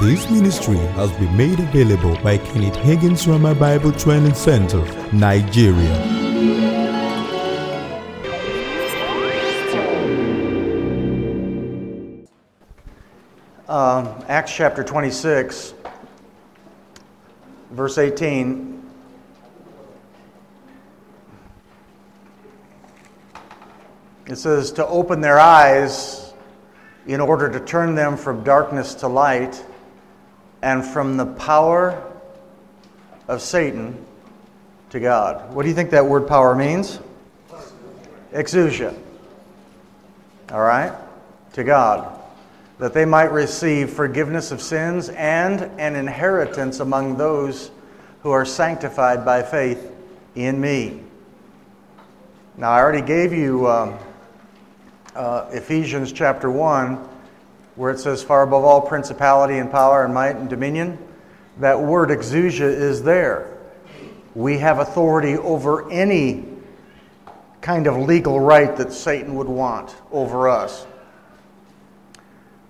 This 0.00 0.30
ministry 0.30 0.78
has 0.78 1.12
been 1.18 1.36
made 1.36 1.60
available 1.60 2.16
by 2.22 2.38
Kenneth 2.38 2.74
Hagin's 2.76 3.26
Rhema 3.26 3.58
Bible 3.58 3.92
Training 3.92 4.32
Center, 4.32 4.82
Nigeria. 5.12 5.94
Um, 13.68 14.08
Acts 14.26 14.56
chapter 14.56 14.82
26, 14.82 15.74
verse 17.72 17.98
18. 17.98 18.82
It 24.28 24.36
says, 24.36 24.72
To 24.72 24.86
open 24.86 25.20
their 25.20 25.38
eyes 25.38 26.32
in 27.06 27.20
order 27.20 27.50
to 27.50 27.60
turn 27.60 27.94
them 27.94 28.16
from 28.16 28.42
darkness 28.42 28.94
to 28.94 29.06
light 29.06 29.62
and 30.62 30.84
from 30.84 31.16
the 31.16 31.26
power 31.26 32.02
of 33.28 33.40
Satan 33.40 34.04
to 34.90 35.00
God. 35.00 35.54
What 35.54 35.62
do 35.62 35.68
you 35.68 35.74
think 35.74 35.90
that 35.90 36.06
word 36.06 36.26
power 36.26 36.54
means? 36.54 36.98
Exousia. 38.32 38.96
All 40.50 40.60
right? 40.60 40.92
To 41.54 41.64
God. 41.64 42.18
That 42.78 42.92
they 42.92 43.04
might 43.04 43.32
receive 43.32 43.90
forgiveness 43.90 44.52
of 44.52 44.60
sins 44.60 45.08
and 45.10 45.62
an 45.78 45.96
inheritance 45.96 46.80
among 46.80 47.16
those 47.16 47.70
who 48.22 48.30
are 48.30 48.44
sanctified 48.44 49.24
by 49.24 49.42
faith 49.42 49.90
in 50.34 50.60
me. 50.60 51.00
Now, 52.56 52.70
I 52.70 52.80
already 52.80 53.00
gave 53.00 53.32
you 53.32 53.68
um, 53.68 53.98
uh, 55.14 55.48
Ephesians 55.50 56.12
chapter 56.12 56.50
1, 56.50 57.08
where 57.80 57.90
it 57.90 57.98
says, 57.98 58.22
Far 58.22 58.42
above 58.42 58.62
all 58.62 58.82
principality 58.82 59.56
and 59.56 59.70
power 59.70 60.04
and 60.04 60.12
might 60.12 60.36
and 60.36 60.50
dominion. 60.50 60.98
That 61.60 61.80
word 61.80 62.10
exousia 62.10 62.60
is 62.60 63.02
there. 63.02 63.56
We 64.34 64.58
have 64.58 64.80
authority 64.80 65.38
over 65.38 65.90
any 65.90 66.44
kind 67.62 67.86
of 67.86 67.96
legal 67.96 68.38
right 68.38 68.76
that 68.76 68.92
Satan 68.92 69.34
would 69.36 69.48
want 69.48 69.96
over 70.12 70.46
us. 70.46 70.86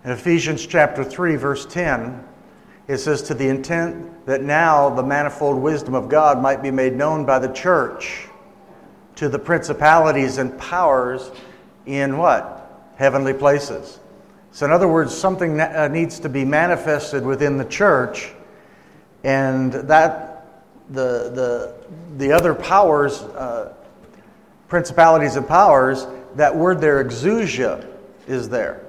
In 0.04 0.12
Ephesians 0.12 0.64
chapter 0.64 1.02
3, 1.02 1.34
verse 1.34 1.66
10, 1.66 2.24
it 2.86 2.98
says, 2.98 3.22
To 3.22 3.34
the 3.34 3.48
intent 3.48 4.26
that 4.26 4.44
now 4.44 4.90
the 4.90 5.02
manifold 5.02 5.60
wisdom 5.60 5.94
of 5.94 6.08
God 6.08 6.40
might 6.40 6.62
be 6.62 6.70
made 6.70 6.94
known 6.94 7.26
by 7.26 7.40
the 7.40 7.52
church 7.52 8.28
to 9.16 9.28
the 9.28 9.40
principalities 9.40 10.38
and 10.38 10.56
powers 10.56 11.32
in 11.84 12.16
what? 12.16 12.92
Heavenly 12.96 13.34
places. 13.34 13.99
So, 14.52 14.66
in 14.66 14.72
other 14.72 14.88
words, 14.88 15.16
something 15.16 15.60
uh, 15.60 15.88
needs 15.88 16.18
to 16.20 16.28
be 16.28 16.44
manifested 16.44 17.24
within 17.24 17.56
the 17.56 17.64
church, 17.64 18.32
and 19.22 19.72
that 19.72 20.64
the, 20.90 21.30
the, 21.30 21.74
the 22.16 22.32
other 22.32 22.54
powers, 22.54 23.22
uh, 23.22 23.72
principalities 24.68 25.36
and 25.36 25.46
powers, 25.46 26.06
that 26.34 26.54
word 26.54 26.80
there, 26.80 27.02
exousia, 27.04 27.86
is 28.26 28.48
there. 28.48 28.84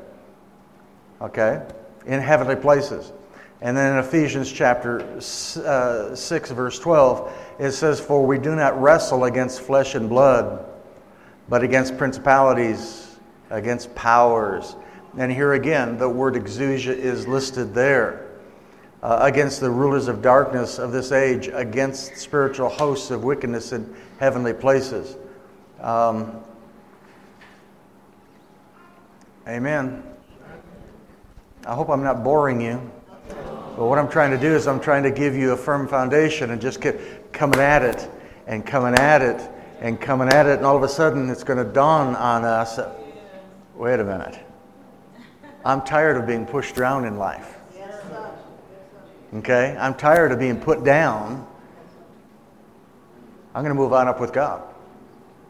Okay? 1.22 1.62
In 2.06 2.20
heavenly 2.20 2.56
places. 2.56 3.12
And 3.62 3.78
then 3.78 3.94
in 3.94 4.00
Ephesians 4.00 4.52
chapter 4.52 5.02
uh, 5.64 6.16
6, 6.16 6.52
verse 6.52 6.80
12, 6.80 7.34
it 7.59 7.72
says, 7.73 8.00
For 8.00 8.25
we 8.25 8.40
do 8.40 8.56
not 8.56 8.81
wrestle 8.81 9.25
against 9.25 9.62
flesh 9.62 9.94
and 9.94 10.09
blood, 10.09 10.66
but 11.48 11.64
against 11.64 11.96
principalities, 11.98 13.18
against 13.52 13.94
powers. 13.94 14.75
And 15.17 15.31
here 15.31 15.54
again, 15.54 15.98
the 15.98 16.08
word 16.08 16.36
exousia 16.36 16.95
is 16.95 17.28
listed 17.28 17.73
there. 17.73 18.28
Uh, 19.04 19.18
against 19.23 19.59
the 19.59 19.70
rulers 19.70 20.08
of 20.08 20.22
darkness 20.22 20.78
of 20.78 20.92
this 20.92 21.12
age, 21.12 21.50
against 21.52 22.16
spiritual 22.18 22.70
hosts 22.70 23.09
of 23.09 23.23
wickedness 23.23 23.72
in 23.72 23.95
heavenly 24.20 24.53
places. 24.53 25.18
Um, 25.80 26.40
amen. 29.47 30.03
I 31.66 31.74
hope 31.74 31.90
I'm 31.90 32.03
not 32.03 32.24
boring 32.24 32.62
you. 32.62 32.80
But 33.75 33.86
what 33.86 33.97
I'm 33.97 34.09
trying 34.09 34.30
to 34.31 34.38
do 34.38 34.53
is 34.53 34.68
I'm 34.68 34.80
trying 34.80 35.02
to 35.02 35.12
give 35.12 35.36
you 35.36 35.53
a 35.53 35.57
firm 35.57 35.88
foundation 35.88 36.52
and 36.52 36.62
just 36.62 36.80
keep 36.80 36.96
coming 37.31 37.59
at 37.59 37.81
it 37.81 38.07
and 38.46 38.63
coming 38.63 38.94
at 38.96 39.24
it 39.24 39.50
and 39.80 40.00
coming 40.00 40.30
at 40.30 40.46
it, 40.46 40.57
and 40.57 40.66
all 40.66 40.78
of 40.78 40.84
a 40.84 40.90
sudden 40.90 41.28
it's 41.30 41.44
going 41.44 41.57
to 41.57 41.74
dawn 41.74 42.16
on 42.16 42.46
us 42.46 42.80
wait 43.75 44.00
a 44.00 44.03
minute. 44.03 44.38
I'm 45.64 45.82
tired 45.82 46.18
of 46.18 46.26
being 46.26 46.46
pushed 46.46 46.78
around 46.78 47.06
in 47.06 47.18
life. 47.18 47.58
Okay? 49.36 49.78
I'm 49.80 49.94
tired 49.94 50.32
of 50.32 50.40
being 50.40 50.60
put 50.60 50.84
down. 50.84 51.48
I'm 53.54 53.64
going 53.64 53.76
to 53.76 53.80
move 53.80 53.94
on 53.94 54.08
up 54.08 54.20
with 54.20 54.34
God. 54.34 54.64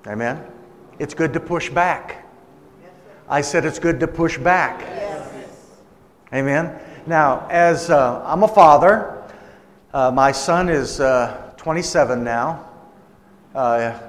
Amen? 0.08 0.44
It's 1.00 1.14
good 1.14 1.34
to 1.34 1.40
push 1.40 1.70
back. 1.70 2.26
I 3.30 3.42
said 3.42 3.66
it's 3.66 3.80
good 3.80 4.00
to 4.02 4.08
push 4.08 4.38
back. 4.38 4.82
Amen? 6.34 6.80
Now, 7.08 7.48
as 7.50 7.90
uh, 7.90 8.24
I'm 8.26 8.44
a 8.44 8.48
father, 8.48 9.24
uh, 9.94 10.12
my 10.12 10.32
son 10.32 10.70
is 10.70 11.00
uh, 11.00 11.54
27 11.58 12.24
now. 12.24 12.68
Uh, 13.54 14.00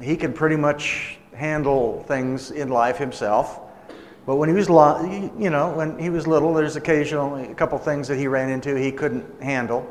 he 0.00 0.16
can 0.16 0.32
pretty 0.32 0.56
much 0.56 1.18
handle 1.34 2.02
things 2.08 2.50
in 2.50 2.68
life 2.68 2.98
himself. 2.98 3.60
But 4.26 4.36
when 4.36 4.48
he 4.48 4.54
was, 4.56 4.68
you 5.38 5.50
know, 5.50 5.70
when 5.70 5.98
he 6.00 6.10
was 6.10 6.26
little, 6.26 6.52
there's 6.52 6.74
occasionally 6.74 7.44
a 7.46 7.54
couple 7.54 7.78
things 7.78 8.08
that 8.08 8.18
he 8.18 8.26
ran 8.26 8.50
into 8.50 8.74
he 8.74 8.90
couldn't 8.90 9.40
handle. 9.40 9.86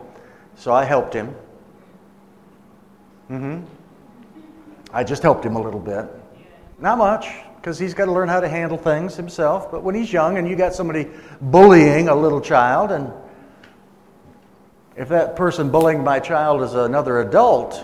So 0.58 0.74
I 0.74 0.84
helped 0.84 1.14
him. 1.14 1.34
Mm-hmm. 3.32 3.66
I 4.94 5.04
just 5.06 5.24
helped 5.24 5.46
him 5.46 5.56
a 5.56 5.62
little 5.62 5.80
bit. 5.80 6.06
Not 6.80 6.98
much, 6.98 7.30
because 7.56 7.80
he's 7.80 7.94
got 7.94 8.06
to 8.06 8.12
learn 8.12 8.28
how 8.28 8.42
to 8.42 8.50
handle 8.50 8.78
things 8.78 9.16
himself. 9.16 9.72
But 9.72 9.84
when 9.84 9.96
he's 9.96 10.12
young 10.12 10.38
and 10.38 10.48
you 10.48 10.58
got 10.58 10.74
somebody 10.74 11.08
bullying 11.40 12.10
a 12.10 12.16
little 12.16 12.42
child, 12.42 12.92
and 12.92 13.14
if 14.98 15.08
that 15.10 15.38
person 15.38 15.72
bullying 15.72 16.04
my 16.04 16.20
child 16.20 16.62
is 16.62 16.74
another 16.74 17.22
adult, 17.22 17.82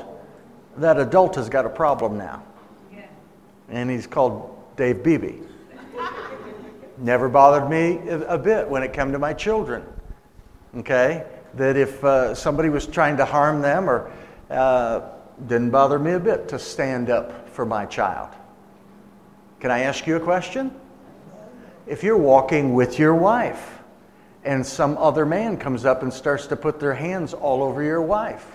that 0.77 0.99
adult 0.99 1.35
has 1.35 1.47
got 1.47 1.65
a 1.65 1.69
problem 1.69 2.17
now. 2.17 2.43
And 3.69 3.89
he's 3.89 4.05
called 4.05 4.53
Dave 4.75 5.01
Beebe. 5.01 5.39
Never 7.01 7.29
bothered 7.29 7.67
me 7.67 7.99
a 8.07 8.37
bit 8.37 8.69
when 8.69 8.83
it 8.83 8.93
came 8.93 9.11
to 9.11 9.17
my 9.17 9.33
children. 9.33 9.83
Okay? 10.77 11.25
That 11.55 11.75
if 11.75 12.03
uh, 12.03 12.35
somebody 12.35 12.69
was 12.69 12.85
trying 12.85 13.17
to 13.17 13.25
harm 13.25 13.61
them 13.61 13.89
or 13.89 14.11
uh, 14.51 15.01
didn't 15.47 15.71
bother 15.71 15.97
me 15.97 16.11
a 16.11 16.19
bit 16.19 16.47
to 16.49 16.59
stand 16.59 17.09
up 17.09 17.49
for 17.49 17.65
my 17.65 17.87
child. 17.87 18.29
Can 19.59 19.71
I 19.71 19.79
ask 19.79 20.05
you 20.05 20.15
a 20.15 20.19
question? 20.19 20.71
If 21.87 22.03
you're 22.03 22.17
walking 22.17 22.75
with 22.75 22.99
your 22.99 23.15
wife 23.15 23.79
and 24.43 24.63
some 24.63 24.95
other 24.99 25.25
man 25.25 25.57
comes 25.57 25.85
up 25.85 26.03
and 26.03 26.13
starts 26.13 26.45
to 26.47 26.55
put 26.55 26.79
their 26.79 26.93
hands 26.93 27.33
all 27.33 27.63
over 27.63 27.81
your 27.81 28.01
wife, 28.01 28.45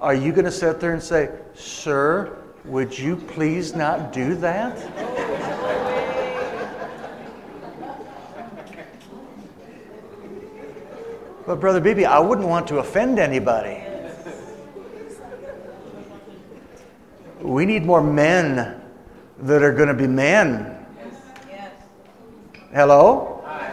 are 0.00 0.14
you 0.14 0.30
going 0.30 0.44
to 0.44 0.52
sit 0.52 0.78
there 0.78 0.92
and 0.92 1.02
say, 1.02 1.30
Sir, 1.54 2.38
would 2.64 2.96
you 2.96 3.16
please 3.16 3.74
not 3.74 4.12
do 4.12 4.36
that? 4.36 5.27
But, 11.48 11.60
Brother 11.60 11.80
Beebe, 11.80 12.04
I 12.04 12.18
wouldn't 12.18 12.46
want 12.46 12.68
to 12.68 12.76
offend 12.76 13.18
anybody. 13.18 13.82
We 17.40 17.64
need 17.64 17.86
more 17.86 18.02
men 18.02 18.82
that 19.38 19.62
are 19.62 19.72
going 19.72 19.88
to 19.88 19.94
be 19.94 20.06
men. 20.06 20.84
Hello? 22.74 23.42
I 23.46 23.72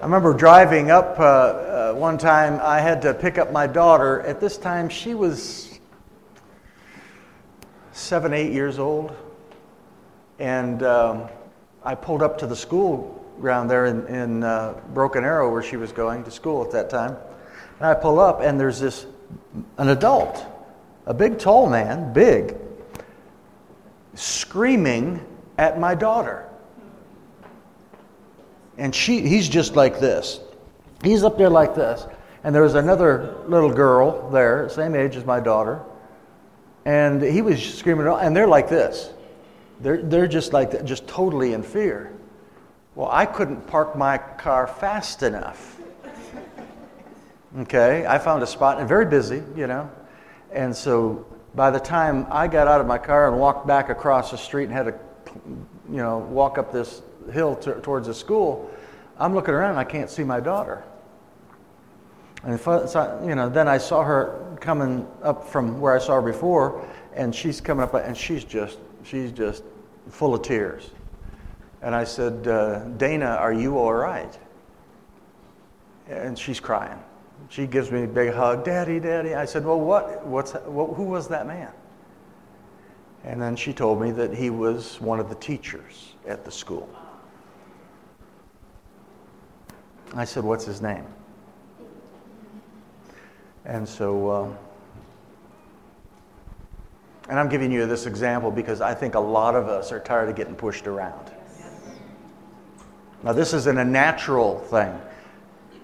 remember 0.00 0.32
driving 0.32 0.90
up 0.90 1.20
uh, 1.20 1.22
uh, 1.22 1.92
one 1.92 2.16
time, 2.16 2.58
I 2.62 2.80
had 2.80 3.02
to 3.02 3.12
pick 3.12 3.36
up 3.36 3.52
my 3.52 3.66
daughter. 3.66 4.22
At 4.22 4.40
this 4.40 4.56
time, 4.56 4.88
she 4.88 5.12
was 5.12 5.78
seven, 7.92 8.32
eight 8.32 8.52
years 8.52 8.78
old. 8.78 9.14
And 10.38 10.82
um, 10.82 11.28
I 11.84 11.94
pulled 11.94 12.22
up 12.22 12.38
to 12.38 12.46
the 12.46 12.56
school 12.56 13.15
ground 13.40 13.70
there 13.70 13.86
in, 13.86 14.06
in 14.06 14.42
uh, 14.42 14.80
Broken 14.94 15.24
Arrow 15.24 15.50
where 15.50 15.62
she 15.62 15.76
was 15.76 15.92
going 15.92 16.24
to 16.24 16.30
school 16.30 16.64
at 16.64 16.70
that 16.72 16.90
time. 16.90 17.16
And 17.78 17.86
I 17.86 17.94
pull 17.94 18.18
up, 18.18 18.40
and 18.40 18.58
there's 18.58 18.80
this, 18.80 19.06
an 19.78 19.88
adult, 19.88 20.44
a 21.04 21.14
big, 21.14 21.38
tall 21.38 21.68
man, 21.68 22.12
big, 22.12 22.56
screaming 24.14 25.24
at 25.58 25.78
my 25.78 25.94
daughter. 25.94 26.48
And 28.78 28.94
she, 28.94 29.20
he's 29.20 29.48
just 29.48 29.76
like 29.76 30.00
this. 30.00 30.40
He's 31.02 31.22
up 31.22 31.38
there 31.38 31.50
like 31.50 31.74
this. 31.74 32.06
And 32.44 32.54
there 32.54 32.62
was 32.62 32.74
another 32.74 33.36
little 33.46 33.72
girl 33.72 34.30
there, 34.30 34.68
same 34.68 34.94
age 34.94 35.16
as 35.16 35.24
my 35.24 35.40
daughter. 35.40 35.82
And 36.84 37.20
he 37.20 37.42
was 37.42 37.62
screaming, 37.62 38.06
and 38.06 38.36
they're 38.36 38.46
like 38.46 38.68
this. 38.68 39.10
They're, 39.80 40.02
they're 40.02 40.28
just 40.28 40.52
like 40.52 40.70
that, 40.70 40.84
just 40.84 41.06
totally 41.06 41.52
in 41.52 41.62
fear. 41.62 42.12
Well, 42.96 43.10
I 43.12 43.26
couldn't 43.26 43.66
park 43.66 43.94
my 43.94 44.16
car 44.16 44.66
fast 44.66 45.22
enough. 45.22 45.78
Okay, 47.58 48.06
I 48.06 48.18
found 48.18 48.42
a 48.42 48.46
spot 48.46 48.78
and 48.78 48.88
very 48.88 49.04
busy, 49.04 49.42
you 49.54 49.66
know. 49.66 49.90
And 50.50 50.74
so 50.74 51.26
by 51.54 51.70
the 51.70 51.78
time 51.78 52.26
I 52.30 52.48
got 52.48 52.66
out 52.66 52.80
of 52.80 52.86
my 52.86 52.96
car 52.96 53.28
and 53.28 53.38
walked 53.38 53.66
back 53.66 53.90
across 53.90 54.30
the 54.30 54.38
street 54.38 54.64
and 54.64 54.72
had 54.72 54.86
to, 54.86 54.94
you 55.90 55.98
know, 55.98 56.18
walk 56.18 56.56
up 56.56 56.72
this 56.72 57.02
hill 57.30 57.54
t- 57.54 57.70
towards 57.82 58.06
the 58.06 58.14
school, 58.14 58.70
I'm 59.18 59.34
looking 59.34 59.52
around 59.52 59.72
and 59.72 59.78
I 59.78 59.84
can't 59.84 60.08
see 60.08 60.24
my 60.24 60.40
daughter. 60.40 60.82
And 62.44 62.58
so, 62.58 63.22
you 63.26 63.34
know, 63.34 63.50
then 63.50 63.68
I 63.68 63.76
saw 63.76 64.04
her 64.04 64.56
coming 64.60 65.06
up 65.22 65.46
from 65.46 65.82
where 65.82 65.94
I 65.94 65.98
saw 65.98 66.14
her 66.14 66.22
before, 66.22 66.86
and 67.14 67.34
she's 67.34 67.60
coming 67.60 67.82
up, 67.82 67.92
and 67.92 68.16
she's 68.16 68.44
just, 68.44 68.78
she's 69.04 69.32
just 69.32 69.64
full 70.08 70.34
of 70.34 70.40
tears. 70.40 70.90
And 71.82 71.94
I 71.94 72.04
said, 72.04 72.48
uh, 72.48 72.80
Dana, 72.96 73.26
are 73.26 73.52
you 73.52 73.78
all 73.78 73.92
right? 73.92 74.36
And 76.08 76.38
she's 76.38 76.60
crying. 76.60 76.98
She 77.48 77.66
gives 77.66 77.90
me 77.90 78.04
a 78.04 78.08
big 78.08 78.32
hug, 78.32 78.64
Daddy, 78.64 78.98
Daddy. 78.98 79.34
I 79.34 79.44
said, 79.44 79.64
Well, 79.64 79.80
what, 79.80 80.26
what's, 80.26 80.52
what, 80.52 80.94
who 80.94 81.04
was 81.04 81.28
that 81.28 81.46
man? 81.46 81.70
And 83.24 83.40
then 83.40 83.56
she 83.56 83.72
told 83.72 84.00
me 84.00 84.10
that 84.12 84.32
he 84.32 84.50
was 84.50 85.00
one 85.00 85.20
of 85.20 85.28
the 85.28 85.34
teachers 85.34 86.14
at 86.26 86.44
the 86.44 86.50
school. 86.50 86.88
I 90.14 90.24
said, 90.24 90.44
What's 90.44 90.64
his 90.64 90.80
name? 90.80 91.06
And 93.64 93.88
so, 93.88 94.28
uh, 94.28 94.48
and 97.28 97.38
I'm 97.38 97.48
giving 97.48 97.72
you 97.72 97.86
this 97.86 98.06
example 98.06 98.50
because 98.50 98.80
I 98.80 98.94
think 98.94 99.16
a 99.16 99.20
lot 99.20 99.56
of 99.56 99.68
us 99.68 99.90
are 99.90 99.98
tired 99.98 100.28
of 100.28 100.36
getting 100.36 100.54
pushed 100.54 100.86
around. 100.86 101.32
Now, 103.26 103.32
this 103.32 103.54
isn't 103.54 103.76
a 103.76 103.84
natural 103.84 104.60
thing, 104.60 104.96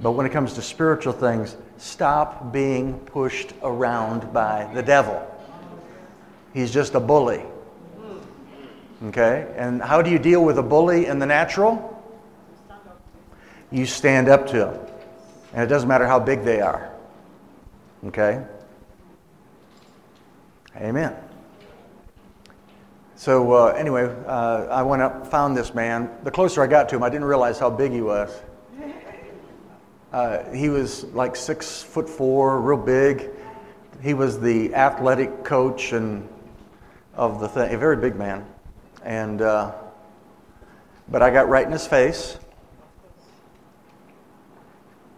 but 0.01 0.13
when 0.13 0.27
it 0.27 0.31
comes 0.31 0.53
to 0.53 0.63
spiritual 0.63 1.13
things, 1.13 1.57
stop 1.77 2.53
being 2.53 3.01
pushed 3.01 3.53
around 3.65 4.33
by 4.33 4.71
the 4.73 4.81
devil. 4.81 5.29
He's 6.55 6.71
just 6.71 6.95
a 6.95 7.01
bully. 7.01 7.43
Okay? 9.07 9.53
And 9.57 9.83
how 9.83 10.03
do 10.03 10.11
you 10.13 10.21
deal 10.21 10.45
with 10.45 10.57
a 10.57 10.63
bully 10.63 11.07
in 11.07 11.19
the 11.19 11.27
natural? 11.27 12.01
You 13.73 13.87
stand 13.87 14.29
up 14.29 14.47
to 14.51 14.69
him. 14.69 14.81
And 15.53 15.65
it 15.65 15.67
doesn't 15.67 15.89
matter 15.89 16.07
how 16.07 16.21
big 16.21 16.45
they 16.45 16.61
are. 16.61 16.93
Okay? 18.07 18.41
Amen. 20.77 21.17
So, 23.23 23.53
uh, 23.53 23.67
anyway, 23.67 24.13
uh, 24.27 24.67
I 24.69 24.83
went 24.83 25.01
up, 25.01 25.29
found 25.29 25.57
this 25.57 25.75
man. 25.75 26.11
The 26.25 26.31
closer 26.33 26.61
I 26.61 26.67
got 26.67 26.89
to 26.89 26.97
him, 26.97 27.05
I 27.05 27.09
didn't 27.09 27.27
realize 27.27 27.57
how 27.57 27.71
big 27.71 27.93
he 27.93 28.01
was. 28.01 28.43
Uh, 30.13 30.43
he 30.53 30.69
was 30.69 31.05
like 31.15 31.37
six 31.37 31.85
foot 31.85 32.09
four, 32.09 32.61
real 32.61 32.77
big. 32.77 33.31
He 34.03 34.13
was 34.13 34.41
the 34.41 34.75
athletic 34.75 35.45
coach 35.45 35.93
and 35.93 36.29
of 37.15 37.39
the 37.39 37.47
thing, 37.47 37.73
a 37.73 37.79
very 37.79 37.97
big 37.97 38.17
man. 38.17 38.45
And, 39.05 39.41
uh, 39.41 39.71
but 41.09 41.23
I 41.23 41.31
got 41.31 41.49
right 41.49 41.65
in 41.65 41.71
his 41.71 41.87
face. 41.87 42.37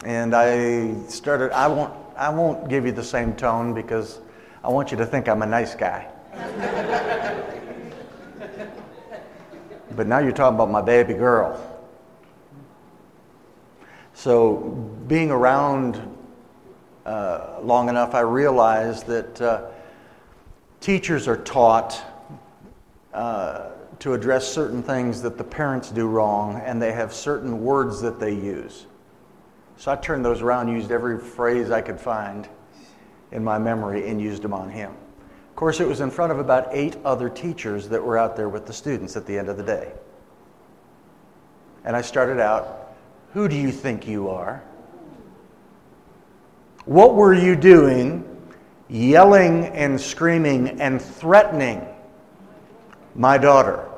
And 0.05 0.35
I 0.35 0.93
started, 1.09 1.53
I 1.53 1.69
won't, 1.69 1.95
I 2.19 2.29
won't 2.29 2.69
give 2.69 2.85
you 2.85 2.93
the 2.93 3.03
same 3.03 3.35
tone 3.35 3.73
because 3.73 4.21
I 4.63 4.69
want 4.69 4.91
you 4.91 4.99
to 4.99 5.07
think 5.07 5.27
I'm 5.27 5.41
a 5.41 5.47
nice 5.47 5.75
guy. 5.75 6.11
but 9.97 10.07
now 10.07 10.19
you're 10.19 10.33
talking 10.33 10.57
about 10.57 10.71
my 10.71 10.83
baby 10.83 11.15
girl. 11.15 11.59
So, 14.13 14.57
being 15.09 15.31
around 15.31 16.01
uh, 17.05 17.59
long 17.63 17.89
enough, 17.89 18.15
I 18.15 18.21
realized 18.21 19.07
that 19.07 19.41
uh, 19.41 19.63
teachers 20.81 21.27
are 21.29 21.37
taught 21.37 22.01
uh, 23.13 23.71
to 23.99 24.15
address 24.15 24.47
certain 24.47 24.83
things 24.83 25.21
that 25.23 25.37
the 25.37 25.45
parents 25.45 25.91
do 25.91 26.07
wrong, 26.07 26.61
and 26.65 26.81
they 26.81 26.93
have 26.93 27.13
certain 27.13 27.65
words 27.65 28.01
that 28.03 28.21
they 28.21 28.33
use. 28.33 28.87
So 29.77 29.93
I 29.93 29.97
turned 29.97 30.25
those 30.25 30.43
around, 30.43 30.69
used 30.69 30.93
every 30.93 31.19
phrase 31.19 31.71
I 31.71 31.81
could 31.81 32.01
find 32.01 32.49
in 33.33 33.43
my 33.43 33.59
memory, 33.59 34.09
and 34.09 34.21
used 34.21 34.43
them 34.43 34.55
on 34.55 34.71
him. 34.71 34.95
Of 35.55 35.57
course, 35.57 35.79
it 35.79 35.87
was 35.87 36.01
in 36.01 36.11
front 36.11 36.33
of 36.33 36.41
about 36.41 36.67
eight 36.73 36.97
other 37.05 37.29
teachers 37.29 37.89
that 37.91 38.03
were 38.03 38.19
out 38.19 38.35
there 38.35 38.49
with 38.49 38.67
the 38.67 38.73
students 38.73 39.17
at 39.17 39.25
the 39.25 39.39
end 39.39 39.49
of 39.49 39.57
the 39.57 39.63
day. 39.63 39.93
And 41.85 41.95
I 41.95 42.03
started 42.03 42.41
out, 42.41 42.97
Who 43.35 43.47
do 43.47 43.55
you 43.55 43.71
think 43.71 44.09
you 44.09 44.31
are? 44.31 44.65
What 46.87 47.15
were 47.15 47.33
you 47.33 47.55
doing 47.55 48.25
yelling 48.89 49.67
and 49.67 50.01
screaming 50.01 50.81
and 50.81 51.01
threatening 51.01 51.87
my 53.15 53.39
daughter? 53.39 53.89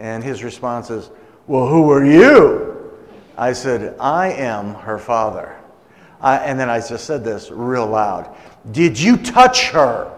And 0.00 0.24
his 0.24 0.42
response 0.42 0.90
is, 0.90 1.08
Well, 1.46 1.68
who 1.68 1.88
are 1.92 2.04
you? 2.04 2.90
I 3.38 3.52
said, 3.52 3.94
I 4.00 4.32
am 4.32 4.74
her 4.74 4.98
father. 4.98 5.56
I, 6.20 6.38
and 6.38 6.58
then 6.58 6.68
I 6.68 6.80
just 6.80 7.04
said 7.04 7.22
this 7.22 7.48
real 7.48 7.86
loud 7.86 8.34
Did 8.70 8.98
you 8.98 9.16
touch 9.16 9.70
her? 9.70 10.10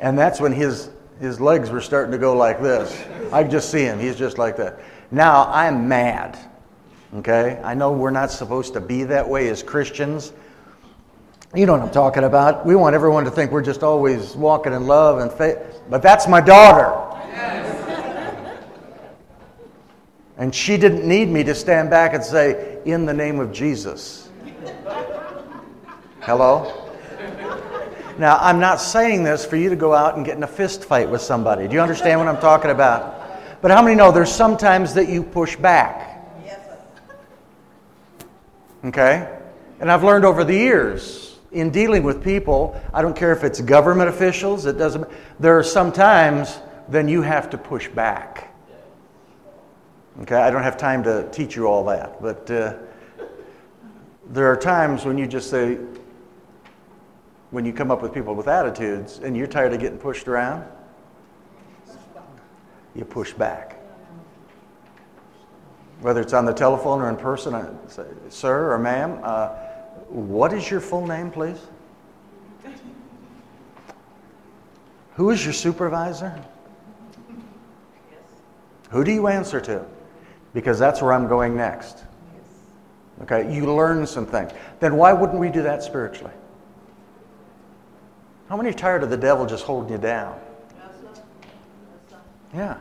and 0.00 0.18
that's 0.18 0.40
when 0.40 0.52
his, 0.52 0.90
his 1.20 1.40
legs 1.40 1.70
were 1.70 1.80
starting 1.80 2.12
to 2.12 2.18
go 2.18 2.36
like 2.36 2.60
this. 2.60 3.04
I 3.32 3.42
could 3.42 3.52
just 3.52 3.70
see 3.70 3.82
him. 3.82 4.00
He's 4.00 4.16
just 4.16 4.36
like 4.38 4.56
that. 4.56 4.80
Now 5.10 5.46
I'm 5.52 5.86
mad. 5.86 6.38
Okay? 7.16 7.60
I 7.62 7.74
know 7.74 7.92
we're 7.92 8.10
not 8.10 8.30
supposed 8.30 8.72
to 8.74 8.80
be 8.80 9.04
that 9.04 9.28
way 9.28 9.48
as 9.48 9.62
Christians. 9.62 10.32
You 11.54 11.66
know 11.66 11.72
what 11.72 11.82
I'm 11.82 11.90
talking 11.90 12.24
about. 12.24 12.66
We 12.66 12.74
want 12.74 12.96
everyone 12.96 13.24
to 13.24 13.30
think 13.30 13.52
we're 13.52 13.62
just 13.62 13.84
always 13.84 14.34
walking 14.34 14.72
in 14.72 14.88
love 14.88 15.18
and 15.18 15.32
faith. 15.32 15.58
But 15.88 16.02
that's 16.02 16.26
my 16.26 16.40
daughter. 16.40 17.00
And 20.36 20.52
she 20.52 20.76
didn't 20.76 21.06
need 21.06 21.28
me 21.28 21.44
to 21.44 21.54
stand 21.54 21.90
back 21.90 22.12
and 22.12 22.24
say, 22.24 22.80
In 22.84 23.06
the 23.06 23.14
name 23.14 23.38
of 23.38 23.52
Jesus. 23.52 24.23
Hello? 26.24 26.90
Now, 28.16 28.38
I'm 28.38 28.58
not 28.58 28.80
saying 28.80 29.24
this 29.24 29.44
for 29.44 29.56
you 29.56 29.68
to 29.68 29.76
go 29.76 29.92
out 29.92 30.16
and 30.16 30.24
get 30.24 30.38
in 30.38 30.42
a 30.42 30.46
fist 30.46 30.84
fight 30.86 31.10
with 31.10 31.20
somebody. 31.20 31.68
Do 31.68 31.74
you 31.74 31.80
understand 31.80 32.18
what 32.18 32.28
I'm 32.28 32.40
talking 32.40 32.70
about? 32.70 33.60
But 33.60 33.70
how 33.70 33.82
many 33.82 33.94
know 33.94 34.10
there's 34.10 34.32
sometimes 34.32 34.94
that 34.94 35.08
you 35.08 35.22
push 35.22 35.56
back? 35.56 36.24
Yes. 36.42 36.60
Okay? 38.86 39.38
And 39.80 39.92
I've 39.92 40.02
learned 40.02 40.24
over 40.24 40.44
the 40.44 40.54
years 40.54 41.38
in 41.52 41.70
dealing 41.70 42.02
with 42.02 42.24
people, 42.24 42.80
I 42.94 43.02
don't 43.02 43.14
care 43.14 43.32
if 43.32 43.44
it's 43.44 43.60
government 43.60 44.08
officials, 44.08 44.64
it 44.64 44.78
doesn't 44.78 45.06
there 45.38 45.58
are 45.58 45.62
sometimes 45.62 46.58
then 46.88 47.06
you 47.06 47.20
have 47.20 47.50
to 47.50 47.58
push 47.58 47.88
back. 47.88 48.54
Okay, 50.22 50.36
I 50.36 50.50
don't 50.50 50.62
have 50.62 50.76
time 50.76 51.02
to 51.04 51.28
teach 51.32 51.56
you 51.56 51.66
all 51.66 51.84
that, 51.86 52.22
but 52.22 52.50
uh, 52.50 52.74
there 54.28 54.46
are 54.46 54.56
times 54.56 55.04
when 55.04 55.18
you 55.18 55.26
just 55.26 55.50
say, 55.50 55.78
when 57.54 57.64
you 57.64 57.72
come 57.72 57.90
up 57.90 58.02
with 58.02 58.12
people 58.12 58.34
with 58.34 58.48
attitudes 58.48 59.20
and 59.22 59.36
you're 59.36 59.46
tired 59.46 59.72
of 59.72 59.80
getting 59.80 59.98
pushed 59.98 60.28
around, 60.28 60.64
you 62.94 63.04
push 63.04 63.32
back. 63.32 63.80
Whether 66.00 66.20
it's 66.20 66.32
on 66.32 66.44
the 66.44 66.52
telephone 66.52 67.00
or 67.00 67.08
in 67.08 67.16
person, 67.16 67.54
I 67.54 67.66
say, 67.88 68.04
sir 68.28 68.72
or 68.72 68.78
ma'am, 68.78 69.20
uh, 69.22 69.48
what 70.08 70.52
is 70.52 70.70
your 70.70 70.80
full 70.80 71.06
name, 71.06 71.30
please? 71.30 71.58
Who 75.14 75.30
is 75.30 75.44
your 75.44 75.54
supervisor? 75.54 76.38
Who 78.90 79.04
do 79.04 79.12
you 79.12 79.28
answer 79.28 79.60
to? 79.62 79.86
because 80.54 80.78
that's 80.78 81.02
where 81.02 81.12
I'm 81.12 81.28
going 81.28 81.56
next. 81.56 82.04
Okay, 83.22 83.52
you 83.54 83.72
learn 83.72 84.06
some 84.06 84.24
things. 84.24 84.52
Then 84.80 84.96
why 84.96 85.12
wouldn't 85.12 85.38
we 85.38 85.50
do 85.50 85.62
that 85.62 85.82
spiritually? 85.82 86.32
How 88.48 88.56
many 88.56 88.70
are 88.70 88.74
tired 88.74 89.02
of 89.02 89.10
the 89.10 89.16
devil 89.16 89.46
just 89.46 89.64
holding 89.64 89.92
you 89.92 89.98
down? 89.98 90.38
Yeah. 92.54 92.76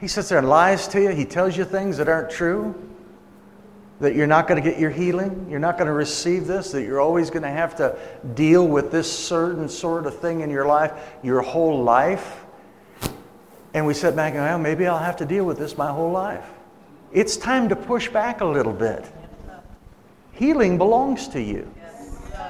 He 0.00 0.08
sits 0.08 0.30
there 0.30 0.38
and 0.38 0.48
lies 0.48 0.88
to 0.88 1.00
you. 1.00 1.10
He 1.10 1.24
tells 1.24 1.56
you 1.56 1.64
things 1.64 1.96
that 1.98 2.08
aren't 2.08 2.30
true. 2.30 2.74
That 4.00 4.16
you're 4.16 4.26
not 4.26 4.48
going 4.48 4.60
to 4.60 4.68
get 4.68 4.80
your 4.80 4.90
healing. 4.90 5.46
You're 5.48 5.60
not 5.60 5.78
going 5.78 5.86
to 5.86 5.92
receive 5.92 6.46
this. 6.46 6.72
That 6.72 6.82
you're 6.82 7.00
always 7.00 7.30
going 7.30 7.44
to 7.44 7.50
have 7.50 7.76
to 7.76 7.96
deal 8.34 8.66
with 8.66 8.90
this 8.90 9.10
certain 9.10 9.68
sort 9.68 10.06
of 10.06 10.18
thing 10.18 10.40
in 10.40 10.50
your 10.50 10.66
life 10.66 10.92
your 11.22 11.40
whole 11.40 11.84
life. 11.84 12.44
And 13.74 13.86
we 13.86 13.94
sit 13.94 14.16
back 14.16 14.32
and 14.32 14.40
go, 14.40 14.44
well, 14.44 14.58
maybe 14.58 14.86
I'll 14.86 14.98
have 14.98 15.16
to 15.18 15.24
deal 15.24 15.44
with 15.44 15.58
this 15.58 15.78
my 15.78 15.88
whole 15.88 16.10
life. 16.10 16.44
It's 17.12 17.36
time 17.36 17.68
to 17.68 17.76
push 17.76 18.08
back 18.08 18.40
a 18.40 18.44
little 18.44 18.72
bit. 18.72 19.04
Healing 20.32 20.78
belongs 20.78 21.28
to 21.28 21.40
you. 21.40 21.72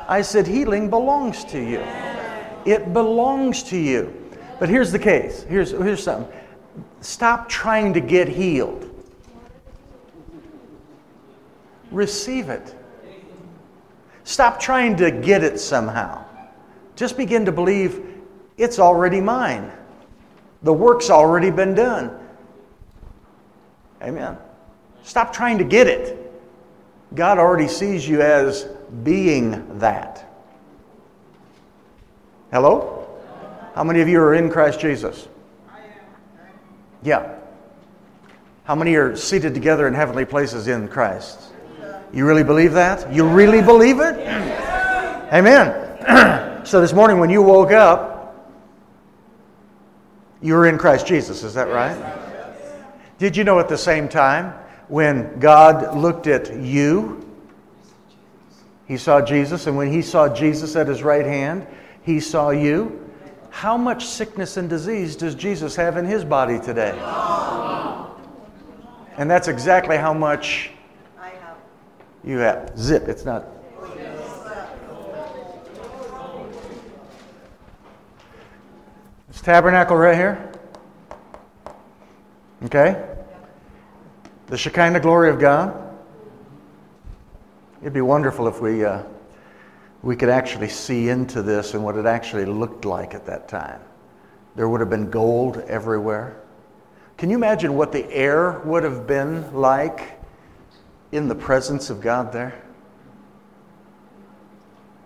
I 0.09 0.23
said, 0.23 0.47
healing 0.47 0.89
belongs 0.89 1.45
to 1.47 1.61
you. 1.61 1.85
It 2.65 2.93
belongs 2.93 3.63
to 3.65 3.77
you. 3.77 4.19
But 4.59 4.69
here's 4.69 4.93
the 4.93 4.99
case. 4.99 5.43
Here's, 5.43 5.71
here's 5.73 6.03
something. 6.03 6.33
Stop 7.01 7.49
trying 7.49 7.93
to 7.95 8.01
get 8.01 8.29
healed. 8.29 8.89
Receive 11.91 12.49
it. 12.49 12.75
Stop 14.25 14.61
trying 14.61 14.97
to 14.97 15.11
get 15.11 15.43
it 15.43 15.59
somehow. 15.59 16.25
Just 16.95 17.17
begin 17.17 17.45
to 17.45 17.53
believe 17.53 18.21
it's 18.57 18.79
already 18.79 19.21
mine. 19.21 19.71
The 20.63 20.73
work's 20.73 21.11
already 21.11 21.51
been 21.51 21.75
done. 21.75 22.17
Amen. 24.01 24.39
Stop 25.03 25.33
trying 25.33 25.59
to 25.59 25.65
get 25.65 25.89
it. 25.89 26.19
God 27.15 27.39
already 27.39 27.69
sees 27.69 28.09
you 28.09 28.23
as 28.23 28.65
being 29.03 29.79
that. 29.79 30.32
Hello? 32.53 33.09
How 33.75 33.83
many 33.83 34.03
of 34.03 34.09
you 34.09 34.21
are 34.21 34.35
in 34.35 34.51
Christ 34.51 34.79
Jesus? 34.79 35.27
Yeah. 37.03 37.39
How 38.65 38.75
many 38.75 38.95
are 38.97 39.17
seated 39.17 39.55
together 39.55 39.89
in 39.89 39.95
heavenly 39.95 40.27
places 40.27 40.69
in 40.69 40.87
Christ? 40.89 41.41
You 42.13 42.27
really 42.27 42.45
believe 42.45 42.75
that? 42.75 43.11
You 43.11 43.27
really 43.27 43.63
believe 43.63 44.01
it? 44.01 44.19
Amen. 45.33 46.61
so 46.67 46.83
this 46.83 46.93
morning 46.93 47.19
when 47.19 47.31
you 47.31 47.41
woke 47.41 47.73
up, 47.73 48.53
you 50.43 50.53
were 50.53 50.67
in 50.67 50.77
Christ 50.77 51.07
Jesus, 51.07 51.45
is 51.45 51.55
that 51.55 51.69
right? 51.69 51.97
Did 53.17 53.35
you 53.35 53.45
know 53.45 53.61
at 53.61 53.71
the 53.71 53.79
same 53.79 54.11
time 54.11 54.53
when 54.89 55.41
God 55.41 55.97
looked 55.97 56.27
at 56.27 56.55
you, 56.55 57.27
he 58.87 58.99
saw 58.99 59.23
Jesus, 59.23 59.67
and 59.67 59.75
when 59.75 59.91
he 59.91 60.03
saw 60.03 60.29
Jesus 60.29 60.77
at 60.77 60.87
his 60.87 61.03
right 61.03 61.25
hand, 61.25 61.67
he 62.03 62.21
saw 62.21 62.51
you? 62.51 63.11
How 63.51 63.77
much 63.77 64.07
sickness 64.07 64.57
and 64.57 64.69
disease 64.69 65.15
does 65.15 65.35
Jesus 65.35 65.77
have 65.77 65.97
in 65.97 66.05
his 66.07 66.25
body 66.25 66.59
today? 66.59 66.99
And 69.19 69.31
that's 69.31 69.49
exactly 69.49 69.97
how 69.97 70.15
much 70.15 70.71
you 72.25 72.39
have. 72.39 72.73
Zip, 72.79 73.09
it's 73.09 73.25
not. 73.25 73.47
This 79.29 79.41
tabernacle 79.41 79.97
right 79.97 80.15
here. 80.15 80.53
Okay? 82.65 83.03
The 84.47 84.57
Shekinah 84.57 85.01
glory 85.01 85.31
of 85.31 85.39
God. 85.39 85.79
It'd 87.81 87.93
be 87.93 88.01
wonderful 88.01 88.47
if 88.47 88.61
we, 88.61 88.85
uh, 88.85 89.03
we 90.03 90.17
could 90.17 90.29
actually 90.29 90.69
see 90.69 91.09
into 91.09 91.43
this 91.43 91.75
and 91.75 91.85
what 91.85 91.97
it 91.97 92.07
actually 92.07 92.45
looked 92.45 92.85
like 92.85 93.15
at 93.15 93.27
that 93.27 93.49
time. 93.49 93.81
There 94.57 94.69
would 94.69 94.81
have 94.81 94.91
been 94.91 95.11
gold 95.11 95.59
everywhere. 95.69 96.41
Can 97.17 97.31
you 97.31 97.37
imagine 97.37 97.75
what 97.75 97.93
the 97.93 98.11
air 98.11 98.61
would 98.65 98.83
have 98.83 99.07
been 99.07 99.53
like 99.55 100.21
in 101.13 101.29
the 101.29 101.35
presence 101.35 101.89
of 101.89 102.01
God 102.01 102.33
there? 102.33 102.61